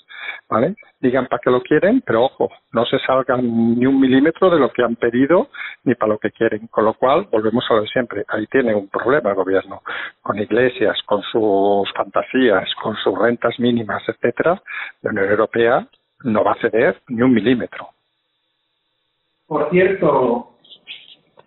¿vale? 0.50 0.76
Digan 1.00 1.28
para 1.28 1.40
qué 1.44 1.50
lo 1.50 1.62
quieren, 1.62 2.02
pero 2.06 2.24
ojo, 2.26 2.50
no 2.72 2.86
se 2.86 3.00
salgan 3.00 3.42
ni 3.78 3.86
un 3.86 4.00
milímetro 4.00 4.50
de 4.50 4.60
lo 4.60 4.72
que 4.72 4.84
han 4.84 4.96
pedido 4.96 5.50
ni 5.84 5.96
para 5.96 6.14
lo 6.14 6.20
que 6.20 6.32
quieren. 6.32 6.68
Con 6.68 6.86
lo 6.86 6.94
cual, 6.94 7.28
volvemos 7.32 7.66
a 7.70 7.76
lo 7.76 7.82
de 7.82 7.88
siempre. 7.88 8.26
Ahí 8.28 8.48
tiene 8.48 8.76
un 8.76 8.90
problema 8.90 9.30
el 9.30 9.36
gobierno, 9.36 9.82
con 10.22 10.38
iglesias, 10.40 10.98
con 11.06 11.22
sus 11.24 11.92
fantasías, 11.94 12.70
con 12.82 12.96
sus 12.98 13.18
rentas 13.18 13.60
mínimas, 13.60 14.04
etcétera. 14.08 14.62
La 15.02 15.12
Unión 15.12 15.30
Europea 15.30 15.88
no 16.24 16.44
va 16.44 16.54
a 16.54 16.62
ceder 16.62 17.02
ni 17.08 17.22
un 17.22 17.34
milímetro. 17.34 17.90
Por 19.48 19.70
cierto, 19.70 20.52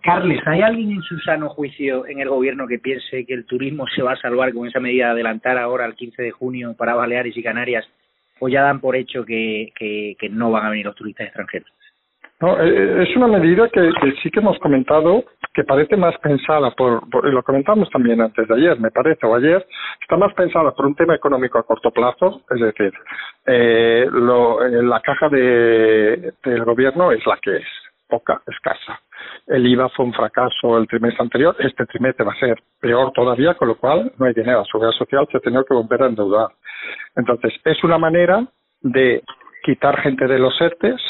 Carles, 0.02 0.40
¿hay 0.46 0.60
alguien 0.60 0.92
en 0.92 1.02
su 1.02 1.18
sano 1.20 1.48
juicio 1.48 2.06
en 2.06 2.20
el 2.20 2.28
gobierno 2.28 2.66
que 2.66 2.78
piense 2.78 3.24
que 3.24 3.32
el 3.32 3.46
turismo 3.46 3.86
se 3.86 4.02
va 4.02 4.12
a 4.12 4.20
salvar 4.20 4.52
con 4.52 4.68
esa 4.68 4.78
medida 4.78 5.06
de 5.06 5.12
adelantar 5.12 5.56
ahora 5.56 5.86
al 5.86 5.94
15 5.94 6.22
de 6.22 6.30
junio 6.30 6.74
para 6.76 6.94
Baleares 6.94 7.34
y 7.36 7.42
Canarias 7.42 7.86
o 8.38 8.48
ya 8.48 8.62
dan 8.62 8.80
por 8.80 8.96
hecho 8.96 9.24
que, 9.24 9.72
que, 9.74 10.16
que 10.18 10.28
no 10.28 10.50
van 10.50 10.66
a 10.66 10.70
venir 10.70 10.84
los 10.84 10.94
turistas 10.94 11.28
extranjeros? 11.28 11.68
No, 12.40 12.60
eh, 12.62 13.04
es 13.04 13.16
una 13.16 13.28
medida 13.28 13.68
que, 13.70 13.80
que, 14.02 14.12
sí 14.22 14.30
que 14.30 14.40
hemos 14.40 14.58
comentado 14.58 15.24
que 15.54 15.64
parece 15.64 15.96
más 15.96 16.18
pensada 16.18 16.72
por, 16.72 17.08
por, 17.08 17.32
lo 17.32 17.42
comentamos 17.44 17.88
también 17.90 18.20
antes 18.20 18.46
de 18.48 18.54
ayer, 18.54 18.78
me 18.80 18.90
parece, 18.90 19.24
o 19.24 19.36
ayer, 19.36 19.64
está 20.00 20.16
más 20.16 20.34
pensada 20.34 20.72
por 20.72 20.86
un 20.86 20.96
tema 20.96 21.14
económico 21.14 21.58
a 21.58 21.62
corto 21.62 21.92
plazo, 21.92 22.42
es 22.50 22.60
decir, 22.60 22.92
eh, 23.46 24.06
lo, 24.10 24.64
eh, 24.64 24.82
la 24.82 25.00
caja 25.00 25.28
de, 25.28 26.32
del 26.44 26.64
gobierno 26.64 27.12
es 27.12 27.24
la 27.24 27.38
que 27.40 27.56
es, 27.58 27.66
poca, 28.08 28.42
escasa. 28.46 29.00
El 29.46 29.66
IVA 29.66 29.88
fue 29.90 30.06
un 30.06 30.12
fracaso 30.12 30.76
el 30.76 30.88
trimestre 30.88 31.22
anterior, 31.22 31.56
este 31.60 31.86
trimestre 31.86 32.24
va 32.24 32.32
a 32.32 32.40
ser 32.40 32.60
peor 32.80 33.12
todavía, 33.12 33.54
con 33.54 33.68
lo 33.68 33.76
cual 33.76 34.12
no 34.18 34.26
hay 34.26 34.34
dinero. 34.34 34.58
La 34.58 34.64
seguridad 34.64 34.92
social 34.92 35.26
se 35.30 35.38
ha 35.38 35.40
tenido 35.40 35.64
que 35.64 35.74
volver 35.74 36.02
a 36.02 36.06
endeudar. 36.06 36.48
Entonces, 37.16 37.52
es 37.64 37.82
una 37.84 37.98
manera 37.98 38.44
de 38.80 39.22
quitar 39.62 40.00
gente 40.00 40.26
de 40.26 40.38
los 40.38 40.60
ERTES, 40.60 41.00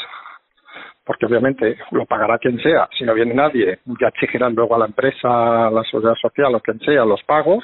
porque 1.05 1.25
obviamente 1.27 1.77
lo 1.91 2.05
pagará 2.05 2.37
quien 2.39 2.59
sea, 2.59 2.89
si 2.97 3.03
no 3.03 3.13
viene 3.13 3.33
nadie, 3.33 3.79
ya 4.01 4.07
exigirán 4.07 4.55
luego 4.55 4.75
a 4.75 4.79
la 4.79 4.85
empresa, 4.85 5.67
a 5.67 5.71
la 5.71 5.83
seguridad 5.83 6.15
social 6.15 6.55
o 6.55 6.59
quien 6.59 6.79
sea 6.79 7.05
los 7.05 7.21
pagos, 7.23 7.63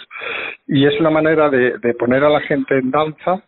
y 0.67 0.85
es 0.85 0.99
una 0.99 1.09
manera 1.09 1.49
de, 1.49 1.77
de 1.79 1.93
poner 1.95 2.23
a 2.23 2.29
la 2.29 2.41
gente 2.41 2.77
en 2.77 2.91
danza. 2.91 3.43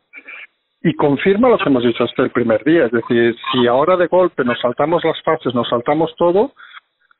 Y 0.86 0.96
confirma 0.96 1.48
lo 1.48 1.58
que 1.58 1.70
hemos 1.70 1.84
dicho 1.84 2.04
hasta 2.04 2.24
el 2.24 2.32
primer 2.32 2.62
día, 2.66 2.86
es 2.86 2.92
decir, 2.92 3.34
si 3.52 3.68
ahora 3.68 3.96
de 3.96 4.08
golpe 4.08 4.44
nos 4.44 4.60
saltamos 4.60 5.02
las 5.06 5.22
fases, 5.22 5.56
nos 5.56 5.70
saltamos 5.70 6.14
todo, 6.18 6.52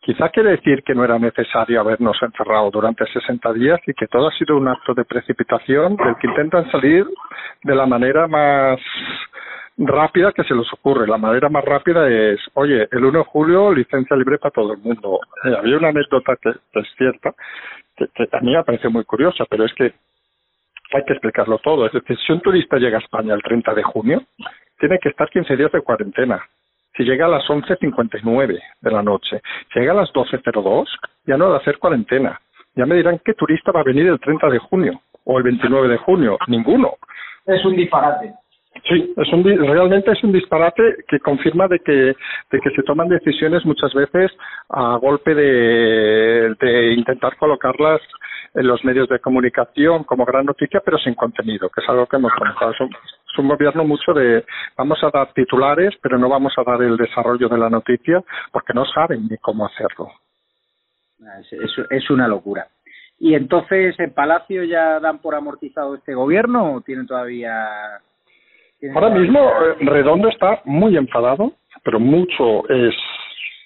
quizá 0.02 0.28
quiere 0.30 0.52
decir 0.52 0.84
que 0.84 0.94
no 0.94 1.06
era 1.06 1.18
necesario 1.18 1.80
habernos 1.80 2.18
encerrado 2.22 2.70
durante 2.72 3.06
60 3.06 3.54
días 3.54 3.80
y 3.88 3.94
que 3.94 4.08
todo 4.08 4.28
ha 4.28 4.32
sido 4.34 4.58
un 4.58 4.68
acto 4.68 4.94
de 4.94 5.06
precipitación 5.06 5.96
del 5.96 6.16
que 6.20 6.28
intentan 6.28 6.70
salir 6.72 7.06
de 7.64 7.76
la 7.76 7.86
manera 7.86 8.28
más 8.28 8.80
rápida 9.78 10.32
que 10.32 10.44
se 10.44 10.54
les 10.54 10.72
ocurre. 10.74 11.08
La 11.08 11.18
manera 11.18 11.50
más 11.50 11.64
rápida 11.64 12.08
es, 12.10 12.40
oye, 12.54 12.88
el 12.92 13.06
1 13.06 13.20
de 13.20 13.26
julio 13.26 13.74
licencia 13.74 14.16
libre 14.16 14.38
para 14.38 14.52
todo 14.52 14.74
el 14.74 14.80
mundo. 14.80 15.20
Eh, 15.44 15.56
había 15.58 15.78
una 15.78 15.90
anécdota 15.90 16.36
que, 16.42 16.50
es 16.50 16.88
cierta, 16.98 17.34
que, 17.96 18.08
a 18.32 18.40
mí 18.42 18.54
me 18.54 18.64
parece 18.64 18.90
muy 18.90 19.04
curiosa, 19.06 19.46
pero 19.50 19.66
es 19.66 19.74
que 19.74 19.94
hay 20.94 21.04
que 21.06 21.14
explicarlo 21.14 21.58
todo. 21.60 21.86
Es 21.86 21.94
decir, 21.94 22.18
si 22.26 22.32
un 22.34 22.42
turista 22.42 22.78
llega 22.78 22.98
a 22.98 23.02
España 23.02 23.34
el 23.34 23.42
30 23.42 23.74
de 23.74 23.84
junio, 23.84 24.22
tiene 24.80 25.00
que 25.00 25.10
estar 25.10 25.30
15 25.30 25.56
días 25.56 25.72
de 25.72 25.82
cuarentena. 25.82 26.44
Si 26.96 27.04
llega 27.04 27.26
a 27.26 27.30
las 27.30 27.44
11.59 27.46 28.60
de 28.82 28.92
la 28.92 29.02
noche, 29.02 29.42
si 29.74 29.80
llega 29.80 29.94
a 29.94 29.96
las 29.96 30.14
12.02, 30.14 30.86
ya 31.26 31.38
no 31.38 31.50
va 31.50 31.56
a 31.56 31.60
hacer 31.60 31.80
cuarentena. 31.80 32.40
Ya 32.76 32.86
me 32.86 32.96
dirán 32.96 33.20
qué 33.24 33.34
turista 33.34 33.72
va 33.72 33.82
a 33.82 33.84
venir 33.84 34.08
el 34.08 34.20
30 34.20 34.48
de 34.50 34.60
junio 34.60 35.02
o 35.26 35.38
el 35.38 35.44
29 35.44 35.88
de 35.88 35.98
junio. 35.98 36.38
Ninguno. 36.48 36.94
Es 37.46 37.64
un 37.66 37.76
disparate. 37.76 38.34
Sí, 38.82 39.14
es 39.16 39.32
un, 39.32 39.44
realmente 39.44 40.12
es 40.12 40.24
un 40.24 40.32
disparate 40.32 41.06
que 41.08 41.20
confirma 41.20 41.68
de 41.68 41.80
que, 41.80 41.94
de 41.94 42.60
que 42.60 42.70
se 42.76 42.84
toman 42.84 43.08
decisiones 43.08 43.64
muchas 43.66 43.94
veces 43.94 44.32
a 44.70 44.98
golpe 44.98 45.36
de, 45.36 46.94
intentar 46.98 47.38
colocarlas 47.38 48.02
en 48.56 48.68
los 48.68 48.84
medios 48.84 49.08
de 49.10 49.20
comunicación 49.20 50.04
como 50.04 50.26
gran 50.26 50.46
noticia, 50.46 50.82
pero 50.84 50.98
sin 50.98 51.14
contenido, 51.14 51.70
que 51.70 51.82
es 51.82 51.90
algo 51.90 52.08
que 52.08 52.18
hemos 52.18 52.34
comentado. 52.34 52.72
Es 52.72 52.80
un, 52.82 52.90
es 52.90 53.38
un 53.38 53.48
gobierno 53.48 53.84
mucho 53.86 54.12
de 54.14 54.44
vamos 54.76 55.00
a 55.04 55.10
dar 55.12 55.32
titulares, 55.34 55.94
pero 56.02 56.18
no 56.18 56.28
vamos 56.28 56.54
a 56.58 56.64
dar 56.64 56.82
el 56.82 56.98
desarrollo 56.98 57.48
de 57.48 57.58
la 57.58 57.70
noticia 57.70 58.24
porque 58.52 58.74
no 58.74 58.86
saben 58.86 59.28
ni 59.30 59.38
cómo 59.38 59.66
hacerlo. 59.66 60.12
Es, 61.40 61.54
es, 61.54 61.72
es 61.90 62.10
una 62.10 62.28
locura. 62.28 62.68
¿Y 63.20 63.36
entonces 63.36 63.98
en 64.00 64.14
Palacio 64.14 64.64
ya 64.64 65.00
dan 65.00 65.20
por 65.20 65.36
amortizado 65.36 65.96
este 65.96 66.14
gobierno 66.14 66.74
o 66.74 66.82
tienen 66.82 67.08
todavía 67.08 68.02
Ahora 68.94 69.10
mismo 69.10 69.40
eh, 69.40 69.76
Redondo 69.82 70.28
está 70.28 70.62
muy 70.66 70.98
enfadado, 70.98 71.54
pero 71.84 72.00
mucho 72.00 72.68
es 72.70 72.94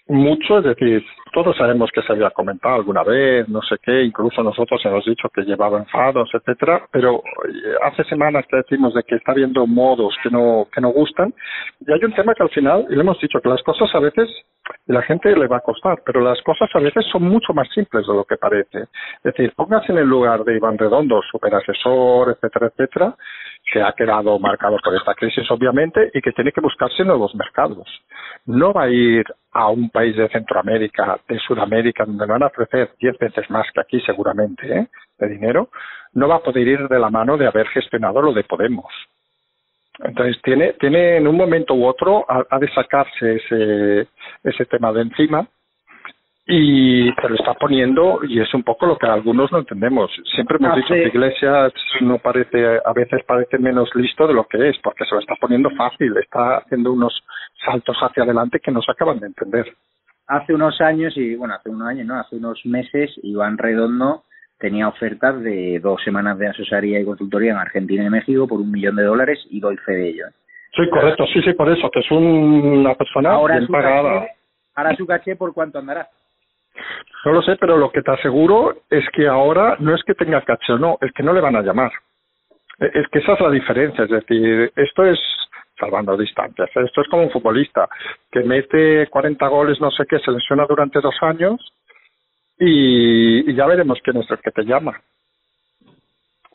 mucho, 0.10 0.60
es 0.60 0.64
decir, 0.64 1.04
todos 1.34 1.58
sabemos 1.58 1.90
que 1.94 2.02
se 2.02 2.14
había 2.14 2.30
comentado 2.30 2.76
alguna 2.76 3.04
vez, 3.04 3.48
no 3.50 3.62
sé 3.62 3.76
qué, 3.84 4.04
incluso 4.04 4.42
nosotros 4.42 4.80
hemos 4.86 5.04
dicho 5.04 5.28
que 5.30 5.42
llevaba 5.42 5.80
enfados, 5.80 6.30
etcétera, 6.34 6.88
pero 6.92 7.22
eh, 7.46 7.76
hace 7.84 8.06
semanas 8.06 8.46
que 8.50 8.58
decimos 8.58 8.94
de 8.94 9.04
que 9.04 9.16
está 9.16 9.34
habiendo 9.34 9.68
modos 9.68 10.16
que 10.24 10.30
no 10.30 10.68
que 10.74 10.80
no 10.80 10.90
gustan 10.90 11.34
y 11.86 11.92
hay 11.92 12.04
un 12.06 12.14
tema 12.14 12.34
que 12.34 12.44
al 12.44 12.50
final 12.50 12.86
y 12.90 12.96
le 12.96 13.02
hemos 13.02 13.20
dicho 13.20 13.42
que 13.42 13.50
las 13.50 13.62
cosas 13.64 13.94
a 13.94 14.00
veces 14.00 14.30
y 14.88 14.94
la 14.94 15.02
gente 15.02 15.36
le 15.36 15.48
va 15.48 15.58
a 15.58 15.62
costar, 15.62 16.02
pero 16.06 16.22
las 16.22 16.42
cosas 16.42 16.70
a 16.74 16.80
veces 16.80 17.06
son 17.12 17.24
mucho 17.24 17.54
más 17.54 17.68
simples 17.74 18.06
de 18.08 18.14
lo 18.14 18.24
que 18.24 18.38
parece. 18.38 18.80
Es 18.80 19.24
decir, 19.24 19.54
póngase 19.56 19.92
en 19.92 20.00
el 20.00 20.08
lugar 20.08 20.44
de 20.44 20.56
Iván 20.56 20.78
Redondo, 20.78 21.22
superasesor, 21.30 22.32
etcétera, 22.32 22.68
etcétera, 22.68 23.16
que 23.72 23.82
ha 23.82 23.92
quedado 23.94 24.40
marcado 24.40 24.78
por 24.84 24.96
esta 24.96 25.14
crisis, 25.14 25.50
obviamente, 25.52 26.10
y 26.14 26.22
que 26.22 26.32
tiene 26.32 26.52
que 26.52 26.62
buscarse 26.62 27.04
nuevos 27.04 27.36
mercados. 27.36 27.88
No 28.46 28.72
va 28.72 28.84
a 28.84 28.90
ir 28.90 29.26
a 29.52 29.70
un 29.70 29.90
país 29.90 30.16
de 30.16 30.30
Centroamérica, 30.30 31.20
de 31.28 31.38
Sudamérica, 31.40 32.06
donde 32.06 32.26
van 32.26 32.44
a 32.44 32.48
ofrecer 32.48 32.92
diez 33.00 33.18
veces 33.18 33.50
más 33.50 33.68
que 33.74 33.82
aquí, 33.82 34.00
seguramente, 34.02 34.72
¿eh? 34.72 34.88
de 35.20 35.28
dinero. 35.28 35.70
No 36.14 36.28
va 36.28 36.36
a 36.36 36.44
poder 36.44 36.68
ir 36.68 36.88
de 36.88 37.00
la 37.00 37.10
mano 37.10 37.38
de 37.38 37.48
haber 37.48 37.68
gestionado 37.68 38.22
lo 38.22 38.34
de 38.34 38.46
Podemos. 38.46 38.92
Entonces 40.00 40.42
tiene, 40.44 40.74
tiene 40.74 41.18
en 41.18 41.28
un 41.28 41.36
momento 41.36 41.74
u 41.74 41.86
otro 41.86 42.26
ha, 42.30 42.60
de 42.60 42.72
sacarse 42.72 43.36
ese, 43.36 44.08
ese 44.44 44.66
tema 44.66 44.94
de 44.94 45.02
encima 45.02 45.48
y 46.50 47.12
se 47.22 47.30
lo 47.30 47.36
está 47.36 47.54
poniendo 47.56 48.22
y 48.24 48.40
es 48.40 48.54
un 48.54 48.64
poco 48.64 48.86
lo 48.86 48.98
que 48.98 49.06
algunos 49.06 49.52
no 49.52 49.60
entendemos. 49.60 50.10
Siempre 50.34 50.58
hemos 50.58 50.78
dicho 50.78 50.94
que 50.94 51.08
Iglesias 51.08 51.74
no 52.00 52.20
parece, 52.20 52.80
a 52.86 52.94
veces 52.94 53.22
parece 53.26 53.58
menos 53.58 53.94
listo 53.96 54.26
de 54.26 54.34
lo 54.34 54.46
que 54.46 54.70
es, 54.70 54.78
porque 54.82 55.04
se 55.04 55.14
lo 55.14 55.20
está 55.20 55.36
poniendo 55.36 55.70
fácil, 55.72 56.16
está 56.18 56.60
haciendo 56.60 56.94
unos 56.94 57.22
saltos 57.66 57.98
hacia 58.00 58.24
adelante 58.24 58.62
que 58.62 58.72
no 58.72 58.82
se 58.82 58.92
acaban 58.92 59.20
de 59.20 59.28
entender. 59.28 59.66
Hace 60.28 60.54
unos 60.54 60.80
años, 60.80 61.18
y 61.18 61.36
bueno, 61.36 61.54
hace 61.54 61.70
unos 61.70 61.88
años, 61.88 62.08
no, 62.08 62.16
hace 62.16 62.38
unos 62.38 62.66
meses, 62.66 63.12
Iván 63.24 63.58
Redondo 63.58 64.24
tenía 64.58 64.88
ofertas 64.88 65.42
de 65.42 65.80
dos 65.80 66.02
semanas 66.04 66.40
de 66.40 66.48
asesoría 66.48 67.00
y 67.00 67.06
consultoría 67.06 67.52
en 67.52 67.58
Argentina 67.58 68.06
y 68.06 68.10
México 68.10 68.48
por 68.48 68.62
un 68.62 68.72
millón 68.72 68.96
de 68.96 69.04
dólares 69.04 69.40
y 69.50 69.60
doy 69.60 69.76
fe 69.78 69.92
de 69.92 70.10
ello. 70.10 70.26
Sí, 70.76 70.90
correcto, 70.90 71.26
sí, 71.34 71.42
sí, 71.42 71.54
por 71.54 71.70
eso, 71.70 71.90
que 71.90 72.00
es 72.00 72.12
una 72.12 72.96
persona 72.96 73.32
ahora 73.32 73.58
bien 73.58 73.68
pagada. 73.68 74.28
ahora 74.76 74.96
su 74.96 75.06
caché, 75.06 75.36
¿por 75.36 75.54
cuánto 75.54 75.80
andará? 75.80 76.08
No 77.26 77.34
lo 77.34 77.42
sé, 77.42 77.56
pero 77.58 77.78
lo 77.78 77.92
que 77.92 78.02
te 78.02 78.12
aseguro 78.12 78.84
es 78.90 79.04
que 79.14 79.28
ahora 79.28 79.76
no 79.80 79.94
es 79.94 80.04
que 80.04 80.14
tenga 80.14 80.42
caché 80.42 80.74
o 80.74 80.78
no, 80.78 80.98
es 81.02 81.12
que 81.12 81.24
no 81.24 81.34
le 81.34 81.42
van 81.42 81.56
a 81.56 81.62
llamar. 81.62 81.92
E, 82.80 82.92
es 82.94 83.08
que 83.10 83.20
esa 83.20 83.34
es 83.34 83.40
la 83.40 83.52
diferencia, 83.52 84.04
es 84.06 84.10
decir, 84.10 84.72
esto 84.76 85.06
es 85.06 85.20
salvando 85.80 86.18
distancias. 86.18 86.70
Esto 86.76 87.02
es 87.02 87.08
como 87.08 87.24
un 87.24 87.32
futbolista 87.32 87.88
que 88.32 88.42
mete 88.42 89.08
40 89.08 89.48
goles, 89.48 89.80
no 89.80 89.92
sé 89.92 90.06
qué, 90.10 90.20
se 90.20 90.32
lesiona 90.32 90.66
durante 90.68 91.02
dos 91.02 91.16
años 91.22 91.62
y, 92.58 93.50
y 93.50 93.56
ya 93.56 93.68
veremos 93.68 94.00
quién 94.04 94.18
es 94.18 94.30
el 94.32 94.40
que 94.40 94.52
te 94.52 94.64
llama. 94.64 95.00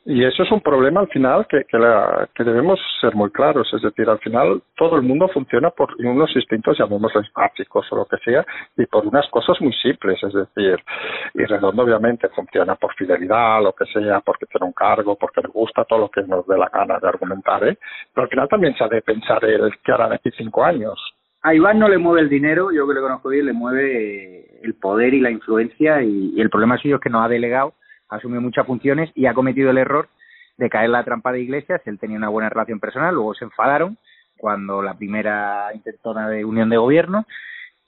Y 0.04 0.24
eso 0.24 0.42
es 0.42 0.50
un 0.50 0.60
problema 0.60 1.00
al 1.00 1.08
final 1.08 1.46
que, 1.46 1.64
que, 1.64 1.78
la, 1.78 2.28
que 2.34 2.42
debemos 2.42 2.80
ser 3.00 3.14
muy 3.14 3.30
claros. 3.30 3.72
Es 3.72 3.82
decir, 3.82 4.08
al 4.08 4.18
final 4.18 4.60
todo 4.76 4.96
el 4.96 5.02
mundo 5.02 5.28
funciona 5.28 5.70
por 5.70 5.94
unos 5.98 6.34
instintos, 6.34 6.76
llamémoslos 6.76 7.30
básicos 7.32 7.86
o 7.92 7.96
lo 7.96 8.06
que 8.06 8.16
sea, 8.18 8.44
y 8.76 8.86
por 8.86 9.06
unas 9.06 9.28
cosas 9.30 9.60
muy 9.60 9.72
simples. 9.74 10.20
Es 10.22 10.32
decir, 10.32 10.82
y 11.34 11.44
Redondo 11.44 11.84
obviamente 11.84 12.28
funciona 12.30 12.74
por 12.74 12.94
fidelidad, 12.94 13.62
lo 13.62 13.72
que 13.72 13.84
sea, 13.86 14.20
porque 14.20 14.46
tiene 14.46 14.66
un 14.66 14.72
cargo, 14.72 15.16
porque 15.16 15.40
le 15.40 15.48
gusta 15.48 15.84
todo 15.84 16.00
lo 16.00 16.08
que 16.08 16.22
nos 16.22 16.46
dé 16.48 16.58
la 16.58 16.68
gana 16.68 16.98
de 16.98 17.08
argumentar. 17.08 17.62
¿eh? 17.68 17.78
Pero 18.12 18.24
al 18.24 18.30
final 18.30 18.48
también 18.48 18.74
se 18.76 18.82
ha 18.82 18.88
de 18.88 19.02
pensar 19.02 19.44
el 19.44 19.70
que 19.84 19.92
hará 19.92 20.08
de 20.08 20.16
aquí 20.16 20.30
cinco 20.36 20.64
años 20.64 20.98
a 21.42 21.54
Iván 21.54 21.78
no 21.78 21.88
le 21.88 21.98
mueve 21.98 22.20
el 22.20 22.28
dinero, 22.28 22.70
yo 22.70 22.86
que 22.86 22.94
le 22.94 23.00
conozco 23.00 23.28
bien, 23.28 23.46
le 23.46 23.52
mueve 23.52 24.60
el 24.62 24.74
poder 24.74 25.12
y 25.12 25.20
la 25.20 25.30
influencia 25.30 26.02
y, 26.02 26.40
el 26.40 26.50
problema 26.50 26.78
suyo 26.78 26.96
es 26.96 27.00
que 27.00 27.10
no 27.10 27.22
ha 27.22 27.28
delegado, 27.28 27.74
ha 28.12 28.16
asumido 28.16 28.42
muchas 28.42 28.66
funciones 28.66 29.11
y 29.14 29.25
ha 29.27 29.33
cometido 29.33 29.70
el 29.70 29.79
error 29.79 30.09
de 30.59 30.68
caer 30.68 30.90
la 30.90 31.03
trampa 31.03 31.33
de 31.33 31.40
Iglesias. 31.40 31.81
Él 31.87 31.98
tenía 31.98 32.18
una 32.18 32.29
buena 32.29 32.51
relación 32.51 32.79
personal, 32.79 33.14
luego 33.14 33.35
se 33.35 33.46
enfadaron 33.46 33.96
cuando 34.37 34.83
la 34.83 34.94
primera 34.94 35.70
intentona 35.75 36.29
de 36.29 36.44
unión 36.44 36.68
de 36.68 36.77
gobierno. 36.77 37.25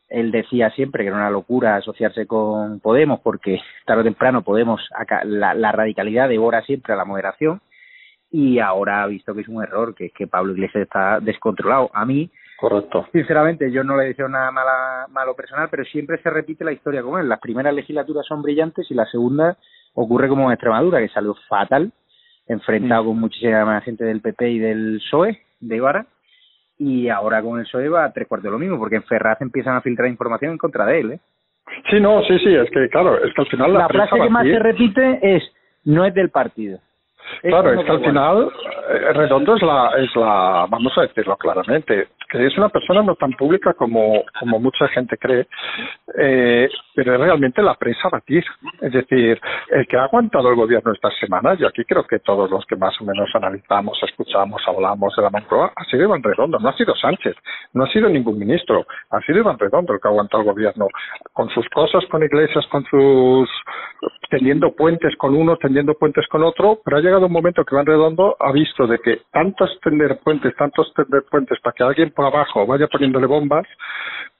Él 0.08 0.30
decía 0.30 0.70
siempre 0.70 1.02
que 1.02 1.08
era 1.08 1.16
una 1.16 1.30
locura 1.30 1.76
asociarse 1.76 2.26
con 2.26 2.80
Podemos 2.80 3.20
porque 3.20 3.60
tarde 3.84 4.00
o 4.00 4.04
temprano 4.04 4.42
Podemos, 4.42 4.80
la, 5.24 5.52
la 5.52 5.72
radicalidad 5.72 6.28
devora 6.28 6.62
siempre 6.62 6.94
a 6.94 6.96
la 6.96 7.04
moderación 7.04 7.60
y 8.30 8.60
ahora 8.60 9.02
ha 9.02 9.06
visto 9.06 9.34
que 9.34 9.42
es 9.42 9.48
un 9.48 9.62
error, 9.62 9.94
que 9.94 10.06
es 10.06 10.12
que 10.12 10.26
Pablo 10.26 10.54
Iglesias 10.54 10.84
está 10.84 11.20
descontrolado. 11.20 11.90
A 11.92 12.06
mí, 12.06 12.30
Correcto. 12.56 13.06
Sinceramente, 13.12 13.70
yo 13.70 13.82
no 13.82 13.96
le 13.96 14.06
deseo 14.06 14.28
nada 14.28 14.50
mala, 14.50 15.06
malo 15.10 15.34
personal, 15.34 15.68
pero 15.70 15.84
siempre 15.84 16.18
se 16.22 16.30
repite 16.30 16.64
la 16.64 16.72
historia 16.72 17.02
con 17.02 17.20
él. 17.20 17.28
Las 17.28 17.40
primeras 17.40 17.74
legislaturas 17.74 18.24
son 18.26 18.42
brillantes 18.42 18.90
y 18.90 18.94
la 18.94 19.06
segunda 19.06 19.56
ocurre 19.94 20.28
como 20.28 20.46
en 20.46 20.52
Extremadura, 20.52 21.00
que 21.00 21.08
salió 21.08 21.34
fatal, 21.48 21.92
enfrentado 22.46 23.04
mm. 23.04 23.06
con 23.06 23.20
muchísima 23.20 23.80
gente 23.80 24.04
del 24.04 24.20
PP 24.20 24.50
y 24.50 24.58
del 24.58 24.98
PSOE, 24.98 25.40
de 25.60 25.76
Ibarra, 25.76 26.06
y 26.78 27.08
ahora 27.08 27.42
con 27.42 27.58
el 27.58 27.64
PSOE 27.64 27.88
va 27.88 28.04
a 28.04 28.12
tres 28.12 28.28
cuartos 28.28 28.44
de 28.44 28.50
lo 28.50 28.58
mismo, 28.58 28.78
porque 28.78 28.96
en 28.96 29.04
Ferraz 29.04 29.40
empiezan 29.40 29.76
a 29.76 29.80
filtrar 29.80 30.08
información 30.08 30.52
en 30.52 30.58
contra 30.58 30.86
de 30.86 31.00
él. 31.00 31.12
¿eh? 31.12 31.20
Sí, 31.90 32.00
no, 32.00 32.22
sí, 32.22 32.38
sí, 32.38 32.54
es 32.54 32.70
que 32.70 32.88
claro, 32.88 33.22
es 33.22 33.32
que 33.34 33.42
al 33.42 33.48
final 33.48 33.72
la, 33.72 33.80
la 33.80 33.88
frase 33.88 34.16
que 34.20 34.30
más 34.30 34.46
se 34.46 34.58
repite 34.58 35.36
es 35.36 35.42
no 35.84 36.04
es 36.04 36.14
del 36.14 36.30
partido. 36.30 36.78
Claro, 37.42 37.72
es 37.72 37.84
que 37.84 37.90
al 37.92 38.04
final 38.04 38.52
eh, 38.90 39.12
Redondo 39.12 39.56
es 39.56 39.62
la, 39.62 39.90
es 39.98 40.14
la, 40.16 40.66
vamos 40.68 40.92
a 40.96 41.02
decirlo 41.02 41.36
claramente, 41.36 42.08
que 42.30 42.46
es 42.46 42.56
una 42.56 42.68
persona 42.68 43.02
no 43.02 43.14
tan 43.16 43.32
pública 43.32 43.74
como, 43.74 44.24
como 44.38 44.58
mucha 44.58 44.88
gente 44.88 45.16
cree, 45.16 45.46
eh, 46.18 46.68
pero 46.94 47.14
es 47.14 47.20
realmente 47.20 47.62
la 47.62 47.74
prensa 47.74 48.08
batir. 48.10 48.44
Es 48.80 48.92
decir, 48.92 49.40
el 49.70 49.86
que 49.86 49.96
ha 49.96 50.04
aguantado 50.04 50.48
el 50.50 50.56
gobierno 50.56 50.92
estas 50.92 51.16
semanas, 51.18 51.58
y 51.60 51.64
aquí 51.64 51.84
creo 51.84 52.04
que 52.04 52.20
todos 52.20 52.50
los 52.50 52.64
que 52.66 52.76
más 52.76 52.98
o 53.00 53.04
menos 53.04 53.28
analizamos, 53.34 53.98
escuchamos, 54.02 54.62
hablamos 54.66 55.14
de 55.16 55.22
la 55.22 55.30
Moncloa, 55.30 55.72
ha 55.74 55.84
sido 55.84 56.04
Iván 56.04 56.22
Redondo, 56.22 56.58
no 56.58 56.68
ha 56.68 56.76
sido 56.76 56.94
Sánchez, 56.94 57.36
no 57.72 57.84
ha 57.84 57.88
sido 57.88 58.08
ningún 58.08 58.38
ministro, 58.38 58.86
ha 59.10 59.20
sido 59.20 59.38
Iván 59.38 59.58
Redondo 59.58 59.94
el 59.94 60.00
que 60.00 60.08
ha 60.08 60.10
aguantado 60.10 60.42
el 60.42 60.48
gobierno, 60.48 60.88
con 61.32 61.48
sus 61.50 61.68
cosas, 61.70 62.04
con 62.10 62.22
iglesias, 62.22 62.66
con 62.68 62.84
sus 62.84 63.48
tendiendo 64.30 64.74
puentes 64.74 65.14
con 65.16 65.34
uno, 65.34 65.56
tendiendo 65.56 65.94
puentes 65.94 66.26
con 66.28 66.42
otro, 66.42 66.80
pero 66.84 66.96
ha 66.96 67.00
llegado 67.00 67.26
un 67.26 67.32
momento 67.32 67.64
que 67.64 67.74
Iván 67.74 67.86
Redondo 67.86 68.36
ha 68.40 68.52
visto 68.52 68.86
de 68.86 68.98
que 68.98 69.22
tantos 69.32 69.70
tender 69.82 70.18
puentes, 70.22 70.54
tantos 70.56 70.92
tender 70.94 71.24
puentes 71.30 71.58
para 71.60 71.74
que 71.74 71.84
alguien 71.84 72.10
por 72.10 72.26
abajo 72.26 72.66
vaya 72.66 72.86
poniéndole 72.88 73.26
bombas, 73.26 73.66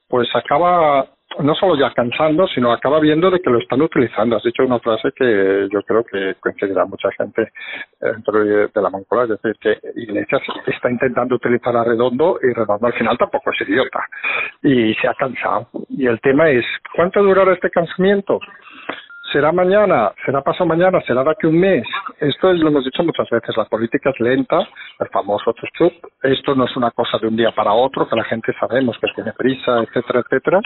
pues 0.08 0.28
acaba 0.34 1.06
no 1.40 1.54
solo 1.54 1.76
ya 1.76 1.92
cansando, 1.92 2.46
sino 2.48 2.72
acaba 2.72 3.00
viendo 3.00 3.30
de 3.30 3.40
que 3.40 3.50
lo 3.50 3.58
están 3.58 3.82
utilizando. 3.82 4.36
Has 4.36 4.42
dicho 4.42 4.64
una 4.64 4.78
frase 4.78 5.10
que 5.16 5.68
yo 5.72 5.82
creo 5.82 6.04
que 6.04 6.34
coincidirá 6.40 6.84
mucha 6.84 7.10
gente 7.12 7.50
dentro 8.00 8.44
de 8.44 8.82
la 8.82 8.90
Moncloa, 8.90 9.24
es 9.24 9.30
decir, 9.30 9.56
que 9.60 9.78
Iglesias 9.96 10.42
está 10.66 10.90
intentando 10.90 11.34
utilizar 11.36 11.76
a 11.76 11.84
Redondo 11.84 12.38
y 12.42 12.52
Redondo 12.52 12.86
al 12.86 12.92
final 12.94 13.18
tampoco 13.18 13.50
es 13.50 13.68
idiota 13.68 14.00
y 14.62 14.94
se 14.94 15.08
ha 15.08 15.14
cansado. 15.14 15.68
Y 15.88 16.06
el 16.06 16.20
tema 16.20 16.50
es, 16.50 16.64
¿cuánto 16.94 17.22
durará 17.22 17.52
este 17.52 17.70
cansamiento? 17.70 18.38
Será 19.34 19.50
mañana, 19.50 20.12
será 20.24 20.42
pasado 20.42 20.66
mañana, 20.66 21.00
será 21.00 21.24
de 21.24 21.32
aquí 21.32 21.48
un 21.48 21.58
mes. 21.58 21.84
Esto 22.20 22.52
es, 22.52 22.60
lo 22.60 22.68
hemos 22.68 22.84
dicho 22.84 23.02
muchas 23.02 23.28
veces, 23.28 23.56
la 23.56 23.64
política 23.64 24.10
es 24.10 24.20
lenta, 24.20 24.60
el 25.00 25.08
famoso 25.08 25.52
chup. 25.76 25.92
Esto 26.22 26.54
no 26.54 26.66
es 26.66 26.76
una 26.76 26.92
cosa 26.92 27.18
de 27.18 27.26
un 27.26 27.34
día 27.34 27.50
para 27.50 27.72
otro, 27.72 28.08
que 28.08 28.14
la 28.14 28.22
gente 28.22 28.54
sabemos 28.60 28.96
que 29.00 29.08
tiene 29.12 29.32
prisa, 29.32 29.82
etcétera, 29.82 30.20
etcétera. 30.20 30.60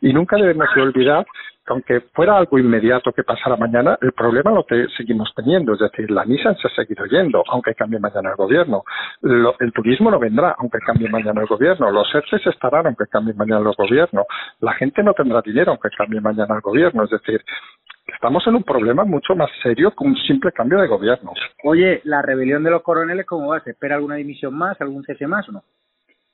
Y 0.00 0.14
nunca 0.14 0.36
debemos 0.36 0.66
olvidar 0.74 1.26
que 1.66 1.72
aunque 1.72 2.00
fuera 2.14 2.36
algo 2.36 2.58
inmediato 2.58 3.12
que 3.12 3.24
pasara 3.24 3.56
mañana, 3.56 3.98
el 4.00 4.12
problema 4.12 4.50
lo 4.52 4.64
que 4.64 4.86
seguimos 4.96 5.32
teniendo. 5.34 5.74
Es 5.74 5.80
decir, 5.80 6.10
la 6.10 6.24
Nissan 6.24 6.56
se 6.56 6.68
ha 6.68 6.70
seguido 6.70 7.04
yendo, 7.06 7.42
aunque 7.48 7.74
cambie 7.74 7.98
mañana 7.98 8.30
el 8.30 8.36
gobierno. 8.36 8.84
el 9.22 9.72
turismo 9.72 10.10
no 10.10 10.18
vendrá, 10.18 10.54
aunque 10.58 10.78
cambie 10.78 11.08
mañana 11.08 11.42
el 11.42 11.46
gobierno. 11.46 11.90
Los 11.90 12.14
ERCES 12.14 12.46
estarán, 12.46 12.86
aunque 12.86 13.06
cambie 13.06 13.34
mañana 13.34 13.68
el 13.68 13.74
gobierno. 13.76 14.26
La 14.60 14.72
gente 14.74 15.02
no 15.02 15.12
tendrá 15.14 15.40
dinero, 15.42 15.72
aunque 15.72 15.88
cambie 15.96 16.20
mañana 16.20 16.54
el 16.54 16.60
gobierno. 16.60 17.04
Es 17.04 17.10
decir, 17.10 17.42
estamos 18.06 18.46
en 18.46 18.56
un 18.56 18.62
problema 18.62 19.04
mucho 19.04 19.34
más 19.34 19.50
serio 19.62 19.90
que 19.90 20.04
un 20.04 20.16
simple 20.16 20.52
cambio 20.52 20.80
de 20.80 20.88
gobierno. 20.88 21.32
Oye, 21.64 22.00
la 22.04 22.22
rebelión 22.22 22.62
de 22.62 22.70
los 22.70 22.82
coroneles, 22.82 23.26
¿cómo 23.26 23.48
va? 23.48 23.60
¿Se 23.60 23.70
espera 23.70 23.96
alguna 23.96 24.16
dimisión 24.16 24.54
más, 24.54 24.80
algún 24.80 25.04
cese 25.04 25.26
más 25.26 25.48
o 25.48 25.52
no? 25.52 25.62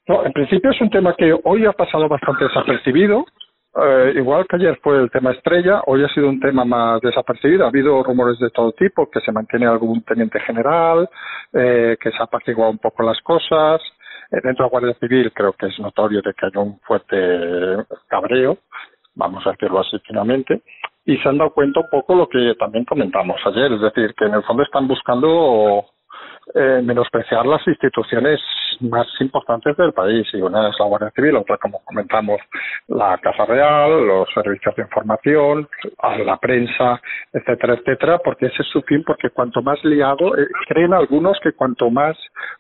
No, 0.09 0.25
en 0.25 0.33
principio 0.33 0.71
es 0.71 0.81
un 0.81 0.91
tema 0.91 1.15
que 1.17 1.33
hoy 1.45 1.67
ha 1.67 1.73
pasado 1.73 2.09
bastante 2.09 2.45
desapercibido. 2.45 3.25
Eh, 3.73 4.15
igual 4.17 4.47
que 4.49 4.57
ayer 4.57 4.77
fue 4.83 4.99
el 4.99 5.11
tema 5.11 5.31
estrella, 5.31 5.83
hoy 5.87 6.03
ha 6.03 6.09
sido 6.09 6.29
un 6.29 6.41
tema 6.41 6.65
más 6.65 7.01
desapercibido. 7.01 7.65
Ha 7.65 7.69
habido 7.69 8.03
rumores 8.03 8.39
de 8.41 8.51
todo 8.51 8.73
tipo, 8.73 9.09
que 9.09 9.21
se 9.21 9.31
mantiene 9.31 9.67
algún 9.67 10.03
teniente 10.03 10.41
general, 10.41 11.09
eh, 11.53 11.97
que 12.01 12.11
se 12.11 12.17
ha 12.19 12.25
apaciguado 12.25 12.73
un 12.73 12.79
poco 12.79 13.05
las 13.05 13.21
cosas. 13.21 13.81
Eh, 14.33 14.41
dentro 14.43 14.65
de 14.65 14.67
la 14.67 14.69
Guardia 14.69 14.95
Civil 14.95 15.33
creo 15.33 15.53
que 15.53 15.67
es 15.67 15.79
notorio 15.79 16.21
de 16.23 16.35
que 16.35 16.47
hay 16.47 16.53
un 16.57 16.81
fuerte 16.81 17.17
cabreo, 18.09 18.59
vamos 19.15 19.47
a 19.47 19.51
decirlo 19.51 19.81
así 19.81 19.97
finalmente 20.07 20.63
y 21.05 21.17
se 21.19 21.29
han 21.29 21.39
dado 21.39 21.51
cuenta 21.51 21.81
un 21.81 21.89
poco 21.91 22.15
lo 22.15 22.29
que 22.29 22.55
también 22.59 22.85
comentamos 22.85 23.41
ayer, 23.45 23.73
es 23.73 23.81
decir, 23.81 24.15
que 24.15 24.27
en 24.27 24.35
el 24.35 24.43
fondo 24.43 24.63
están 24.63 24.87
buscando 24.87 25.87
eh, 26.55 26.81
menospreciar 26.83 27.47
las 27.47 27.67
instituciones 27.67 28.41
más 28.81 29.07
importantes 29.21 29.77
del 29.77 29.93
país 29.93 30.27
y 30.33 30.41
una 30.41 30.69
es 30.69 30.77
la 30.79 30.87
Guardia 30.87 31.11
Civil, 31.15 31.37
otra 31.37 31.59
como 31.59 31.83
comentamos 31.85 32.41
la 32.89 33.19
Casa 33.19 33.45
Real, 33.45 34.07
los 34.07 34.29
servicios 34.35 34.75
de 34.75 34.83
información, 34.83 35.69
la 36.25 36.37
prensa, 36.39 37.01
etcétera, 37.33 37.75
etcétera, 37.75 38.19
porque 38.19 38.47
ese 38.47 38.63
es 38.63 38.69
su 38.69 38.83
fin, 38.83 39.05
porque 39.07 39.31
cuanto 39.31 39.63
más 39.63 39.83
liado, 39.85 40.37
eh, 40.37 40.49
creen 40.67 40.93
algunos 40.93 41.39
que 41.41 41.53
cuanto 41.53 41.91
más 41.91 42.17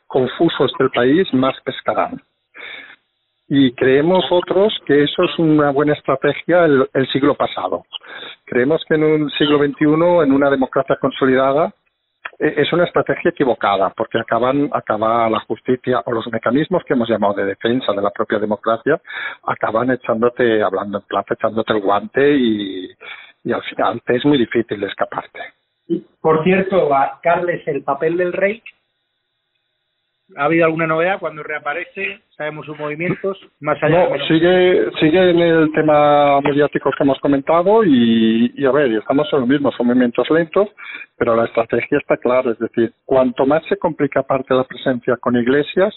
confuso 0.06 0.66
esté 0.66 0.84
el 0.84 0.90
país, 0.90 1.32
más 1.32 1.54
pescarán 1.64 2.20
y 3.52 3.72
creemos 3.72 4.24
otros 4.30 4.72
que 4.86 5.02
eso 5.02 5.24
es 5.24 5.36
una 5.40 5.72
buena 5.72 5.94
estrategia 5.94 6.66
el, 6.66 7.08
siglo 7.12 7.34
pasado. 7.34 7.82
Creemos 8.46 8.80
que 8.88 8.94
en 8.94 9.02
un 9.02 9.30
siglo 9.30 9.58
XXI, 9.58 10.22
en 10.22 10.32
una 10.32 10.48
democracia 10.48 10.96
consolidada, 11.00 11.74
e, 12.38 12.62
es 12.62 12.72
una 12.72 12.84
estrategia 12.84 13.32
equivocada 13.32 13.92
porque 13.96 14.20
acaban 14.20 14.70
acaba 14.72 15.28
la 15.28 15.40
justicia 15.40 16.00
o 16.06 16.12
los 16.12 16.28
mecanismos 16.28 16.84
que 16.84 16.94
hemos 16.94 17.08
llamado 17.08 17.34
de 17.34 17.46
defensa 17.46 17.92
de 17.92 18.00
la 18.00 18.10
propia 18.10 18.38
democracia 18.38 19.00
acaban 19.42 19.90
echándote 19.90 20.62
hablando 20.62 20.98
en 20.98 21.04
plata 21.08 21.34
echándote 21.34 21.72
el 21.72 21.80
guante 21.80 22.32
y, 22.32 22.88
y 23.42 23.52
al 23.52 23.62
final 23.62 24.00
te 24.06 24.14
es 24.14 24.24
muy 24.24 24.38
difícil 24.38 24.80
escaparte. 24.84 25.40
Por 26.20 26.44
cierto, 26.44 26.88
Carles, 27.20 27.66
el 27.66 27.82
papel 27.82 28.16
del 28.16 28.32
rey 28.32 28.62
¿Ha 30.36 30.44
habido 30.44 30.64
alguna 30.64 30.86
novedad 30.86 31.18
cuando 31.18 31.42
reaparece? 31.42 32.20
¿Sabemos 32.36 32.66
sus 32.66 32.78
movimientos? 32.78 33.38
Más 33.60 33.82
allá 33.82 34.08
no, 34.08 34.26
sigue, 34.26 34.90
sigue 35.00 35.30
en 35.30 35.38
el 35.40 35.72
tema 35.72 36.40
mediático 36.40 36.90
que 36.96 37.02
hemos 37.02 37.18
comentado 37.20 37.84
y, 37.84 38.52
y 38.56 38.64
a 38.64 38.70
ver, 38.70 38.92
estamos 38.92 39.28
en 39.32 39.40
lo 39.40 39.46
mismo, 39.46 39.72
son 39.72 39.88
movimientos 39.88 40.28
lentos, 40.30 40.68
pero 41.16 41.34
la 41.34 41.46
estrategia 41.46 41.98
está 41.98 42.16
clara, 42.16 42.52
es 42.52 42.58
decir, 42.58 42.92
cuanto 43.04 43.44
más 43.44 43.64
se 43.68 43.76
complica 43.76 44.20
aparte 44.20 44.54
la 44.54 44.64
presencia 44.64 45.16
con 45.16 45.36
iglesias, 45.36 45.94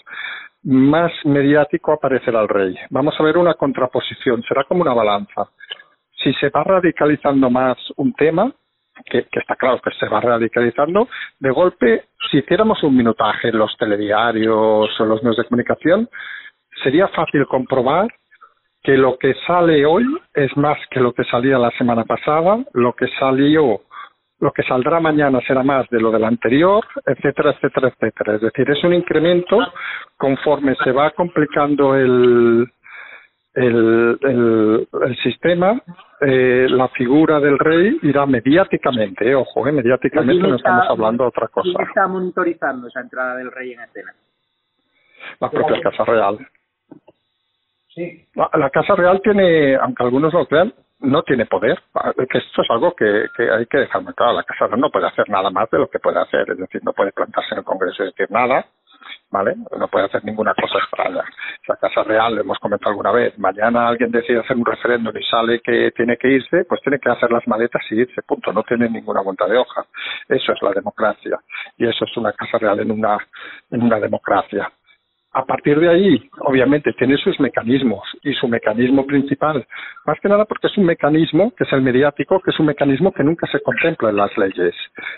más 0.64 1.12
mediático 1.24 1.92
aparecerá 1.92 2.42
el 2.42 2.48
rey. 2.48 2.74
Vamos 2.90 3.14
a 3.18 3.22
ver 3.22 3.36
una 3.36 3.54
contraposición, 3.54 4.42
será 4.42 4.64
como 4.64 4.82
una 4.82 4.94
balanza. 4.94 5.48
Si 6.22 6.32
se 6.34 6.48
va 6.48 6.64
radicalizando 6.64 7.50
más 7.50 7.76
un 7.96 8.14
tema, 8.14 8.52
que, 9.04 9.26
está 9.32 9.56
claro 9.56 9.80
que 9.80 9.90
se 9.98 10.08
va 10.08 10.20
radicalizando, 10.20 11.08
de 11.38 11.50
golpe, 11.50 12.04
si 12.30 12.38
hiciéramos 12.38 12.82
un 12.82 12.96
minutaje 12.96 13.48
en 13.48 13.58
los 13.58 13.76
telediarios 13.76 15.00
o 15.00 15.04
los 15.04 15.22
medios 15.22 15.36
de 15.38 15.44
comunicación, 15.44 16.08
sería 16.82 17.08
fácil 17.08 17.46
comprobar 17.46 18.08
que 18.82 18.96
lo 18.96 19.16
que 19.18 19.34
sale 19.46 19.86
hoy 19.86 20.04
es 20.34 20.54
más 20.56 20.78
que 20.90 21.00
lo 21.00 21.12
que 21.12 21.24
salía 21.24 21.58
la 21.58 21.70
semana 21.72 22.04
pasada, 22.04 22.58
lo 22.74 22.92
que 22.92 23.06
salió, 23.18 23.80
lo 24.40 24.52
que 24.52 24.62
saldrá 24.62 25.00
mañana 25.00 25.40
será 25.46 25.62
más 25.62 25.88
de 25.88 26.00
lo 26.00 26.10
del 26.10 26.24
anterior, 26.24 26.84
etcétera, 27.06 27.52
etcétera, 27.52 27.88
etcétera. 27.88 28.34
Es 28.34 28.42
decir, 28.42 28.70
es 28.70 28.84
un 28.84 28.92
incremento 28.92 29.58
conforme 30.18 30.74
se 30.84 30.92
va 30.92 31.10
complicando 31.12 31.94
el, 31.94 32.66
el, 33.54 34.18
el, 34.20 34.88
el 35.02 35.16
sistema, 35.22 35.80
eh, 36.20 36.66
la 36.68 36.88
figura 36.88 37.38
del 37.38 37.58
rey 37.58 37.98
irá 38.02 38.26
mediáticamente, 38.26 39.30
eh, 39.30 39.34
ojo, 39.34 39.66
eh, 39.66 39.72
mediáticamente 39.72 40.48
no 40.48 40.56
estamos 40.56 40.86
hablando 40.88 41.24
de 41.24 41.28
otra 41.28 41.48
cosa. 41.48 41.70
¿Quién 41.72 41.88
está 41.88 42.08
monitorizando 42.08 42.88
esa 42.88 43.00
entrada 43.00 43.36
del 43.36 43.52
rey 43.52 43.72
en 43.72 43.80
escena? 43.80 44.12
La 45.40 45.50
propia 45.50 45.80
Casa 45.80 46.04
Real. 46.04 46.38
Sí. 47.94 48.26
La, 48.34 48.70
Casa 48.70 48.96
Real 48.96 49.20
tiene, 49.22 49.76
aunque 49.76 50.02
algunos 50.02 50.32
lo 50.32 50.46
crean, 50.46 50.74
no 51.00 51.22
tiene 51.22 51.46
poder. 51.46 51.80
Que 52.16 52.38
esto 52.38 52.62
es 52.62 52.70
algo 52.70 52.94
que, 52.94 53.26
que 53.36 53.50
hay 53.50 53.66
que 53.66 53.78
dejar 53.78 54.02
muy 54.02 54.14
claro. 54.14 54.32
La 54.32 54.42
Casa 54.42 54.66
Real 54.66 54.80
no 54.80 54.90
puede 54.90 55.06
hacer 55.06 55.28
nada 55.30 55.50
más 55.50 55.70
de 55.70 55.78
lo 55.78 55.88
que 55.88 56.00
puede 56.00 56.18
hacer. 56.20 56.50
Es 56.50 56.58
decir, 56.58 56.82
no 56.84 56.92
puede 56.92 57.12
plantarse 57.12 57.54
en 57.54 57.58
el 57.58 57.64
Congreso 57.64 58.02
y 58.02 58.06
decir 58.06 58.30
nada 58.30 58.66
¿vale? 59.34 59.56
No 59.76 59.88
puede 59.88 60.06
hacer 60.06 60.24
ninguna 60.24 60.54
cosa 60.54 60.78
extraña. 60.78 61.24
La 61.66 61.76
Casa 61.76 62.04
Real, 62.04 62.38
hemos 62.38 62.56
comentado 62.60 62.90
alguna 62.90 63.10
vez, 63.10 63.36
mañana 63.36 63.88
alguien 63.88 64.12
decide 64.12 64.38
hacer 64.38 64.56
un 64.56 64.64
referéndum 64.64 65.12
y 65.16 65.24
sale 65.24 65.60
que 65.60 65.90
tiene 65.90 66.16
que 66.16 66.28
irse, 66.28 66.64
pues 66.68 66.80
tiene 66.82 67.00
que 67.00 67.10
hacer 67.10 67.32
las 67.32 67.44
maletas 67.48 67.82
y 67.90 67.96
irse, 67.96 68.22
punto. 68.22 68.52
No 68.52 68.62
tiene 68.62 68.88
ninguna 68.88 69.22
vuelta 69.22 69.46
de 69.48 69.58
hoja. 69.58 69.84
Eso 70.28 70.52
es 70.52 70.62
la 70.62 70.70
democracia. 70.70 71.36
Y 71.76 71.84
eso 71.88 72.04
es 72.04 72.16
una 72.16 72.32
Casa 72.32 72.58
Real 72.58 72.78
en 72.78 72.92
una, 72.92 73.18
en 73.72 73.82
una 73.82 73.98
democracia. 73.98 74.70
A 75.36 75.44
partir 75.44 75.80
de 75.80 75.88
ahí, 75.88 76.30
obviamente, 76.42 76.92
tiene 76.92 77.16
sus 77.16 77.40
mecanismos 77.40 78.04
y 78.22 78.34
su 78.34 78.46
mecanismo 78.46 79.04
principal, 79.04 79.66
más 80.06 80.20
que 80.20 80.28
nada 80.28 80.44
porque 80.44 80.68
es 80.68 80.78
un 80.78 80.84
mecanismo 80.84 81.52
que 81.56 81.64
es 81.64 81.72
el 81.72 81.82
mediático, 81.82 82.40
que 82.40 82.52
es 82.52 82.60
un 82.60 82.66
mecanismo 82.66 83.10
que 83.10 83.24
nunca 83.24 83.48
se 83.48 83.60
contempla 83.60 84.10
en 84.10 84.16
las 84.16 84.30
leyes. 84.38 84.76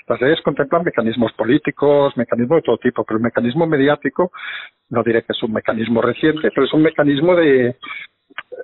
Las 0.08 0.18
leyes 0.22 0.40
contemplan 0.40 0.84
mecanismos 0.84 1.34
políticos, 1.34 2.16
mecanismos 2.16 2.56
de 2.56 2.62
todo 2.62 2.78
tipo, 2.78 3.04
pero 3.04 3.18
el 3.18 3.24
mecanismo 3.24 3.66
mediático, 3.66 4.32
no 4.88 5.02
diré 5.02 5.20
que 5.20 5.34
es 5.34 5.42
un 5.42 5.52
mecanismo 5.52 6.00
reciente, 6.00 6.50
pero 6.54 6.64
es 6.64 6.72
un 6.72 6.82
mecanismo 6.82 7.36
de, 7.36 7.76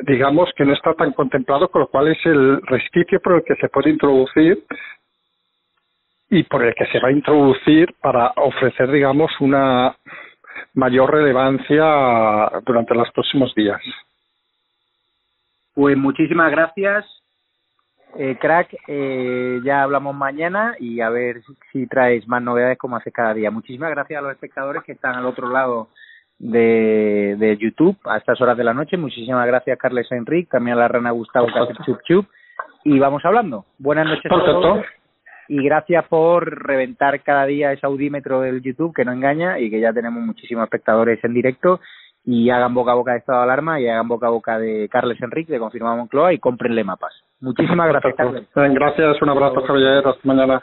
digamos, 0.07 0.51
que 0.57 0.65
no 0.65 0.73
está 0.73 0.95
tan 0.95 1.13
contemplado, 1.13 1.69
con 1.69 1.83
lo 1.83 1.89
cual 1.89 2.09
es 2.09 2.25
el 2.25 2.63
resquicio 2.63 3.21
por 3.21 3.35
el 3.35 3.45
que 3.45 3.57
se 3.57 3.69
puede 3.69 3.91
introducir 3.91 4.65
y 6.31 6.45
por 6.45 6.65
el 6.65 6.75
que 6.75 6.87
se 6.87 6.99
va 6.99 7.09
a 7.09 7.13
introducir 7.13 7.95
para 8.01 8.33
ofrecer, 8.37 8.91
digamos, 8.91 9.31
una 9.41 9.95
mayor 10.75 11.11
relevancia 11.13 11.85
durante 12.65 12.95
los 12.95 13.11
próximos 13.13 13.55
días. 13.55 13.81
Pues 15.75 15.97
muchísimas 15.97 16.51
gracias 16.51 17.07
Eh, 18.15 18.37
crack, 18.39 18.77
eh, 18.89 19.61
ya 19.65 19.83
hablamos 19.83 20.15
mañana 20.15 20.75
y 20.79 21.01
a 21.01 21.09
ver 21.09 21.41
si 21.73 21.87
traes 21.87 22.29
más 22.29 22.43
novedades 22.43 22.77
como 22.77 22.97
hace 22.97 23.11
cada 23.11 23.33
día. 23.33 23.51
Muchísimas 23.51 23.91
gracias 23.91 24.19
a 24.19 24.23
los 24.23 24.33
espectadores 24.33 24.83
que 24.85 24.93
están 24.93 25.15
al 25.15 25.25
otro 25.25 25.49
lado 25.49 25.89
de, 26.39 27.37
de 27.39 27.57
YouTube 27.57 27.97
a 28.05 28.19
estas 28.19 28.39
horas 28.43 28.59
de 28.59 28.65
la 28.65 28.75
noche. 28.75 28.99
Muchísimas 28.99 29.47
gracias, 29.47 29.79
Carles 29.79 30.13
Enrique, 30.13 30.51
también 30.51 30.77
a 30.77 30.81
la 30.81 30.89
rana 30.89 31.11
Gustavo 31.11 31.47
que 31.47 31.59
hace 31.59 31.75
chup 31.87 32.03
chup. 32.03 32.27
Y 32.85 32.99
vamos 32.99 33.25
hablando. 33.25 33.65
Buenas 33.79 34.07
noches 34.07 34.31
a 34.31 34.45
todos. 34.45 34.85
Y 35.49 35.63
gracias 35.63 36.07
por 36.09 36.67
reventar 36.67 37.23
cada 37.23 37.47
día 37.47 37.73
ese 37.73 37.87
audímetro 37.87 38.41
del 38.41 38.63
YouTube 38.63 38.95
que 38.95 39.05
no 39.05 39.13
engaña 39.13 39.59
y 39.59 39.71
que 39.71 39.81
ya 39.81 39.93
tenemos 39.93 40.23
muchísimos 40.23 40.65
espectadores 40.65 41.23
en 41.25 41.35
directo 41.35 41.81
y 42.25 42.51
hagan 42.51 42.75
boca 42.75 42.93
a 42.93 42.95
boca 42.95 43.13
de 43.13 43.19
estado 43.19 43.39
de 43.39 43.45
alarma 43.45 43.81
y 43.81 43.89
hagan 43.89 44.09
boca 44.09 44.29
a 44.29 44.31
boca 44.31 44.59
de 44.59 44.89
Carles 44.89 45.21
Enrique 45.21 45.53
de 45.53 45.59
Confirmado 45.59 45.97
Moncloa 45.97 46.33
y 46.33 46.39
cómprenle 46.39 46.85
mapas. 46.85 47.13
Muchísimas 47.41 47.89
gracias, 47.89 48.15
Carles. 48.15 48.47
Gracias, 48.55 49.21
un 49.21 49.29
abrazo, 49.29 49.63
Javier. 49.63 50.07
Hasta 50.07 50.21
mañana. 50.23 50.63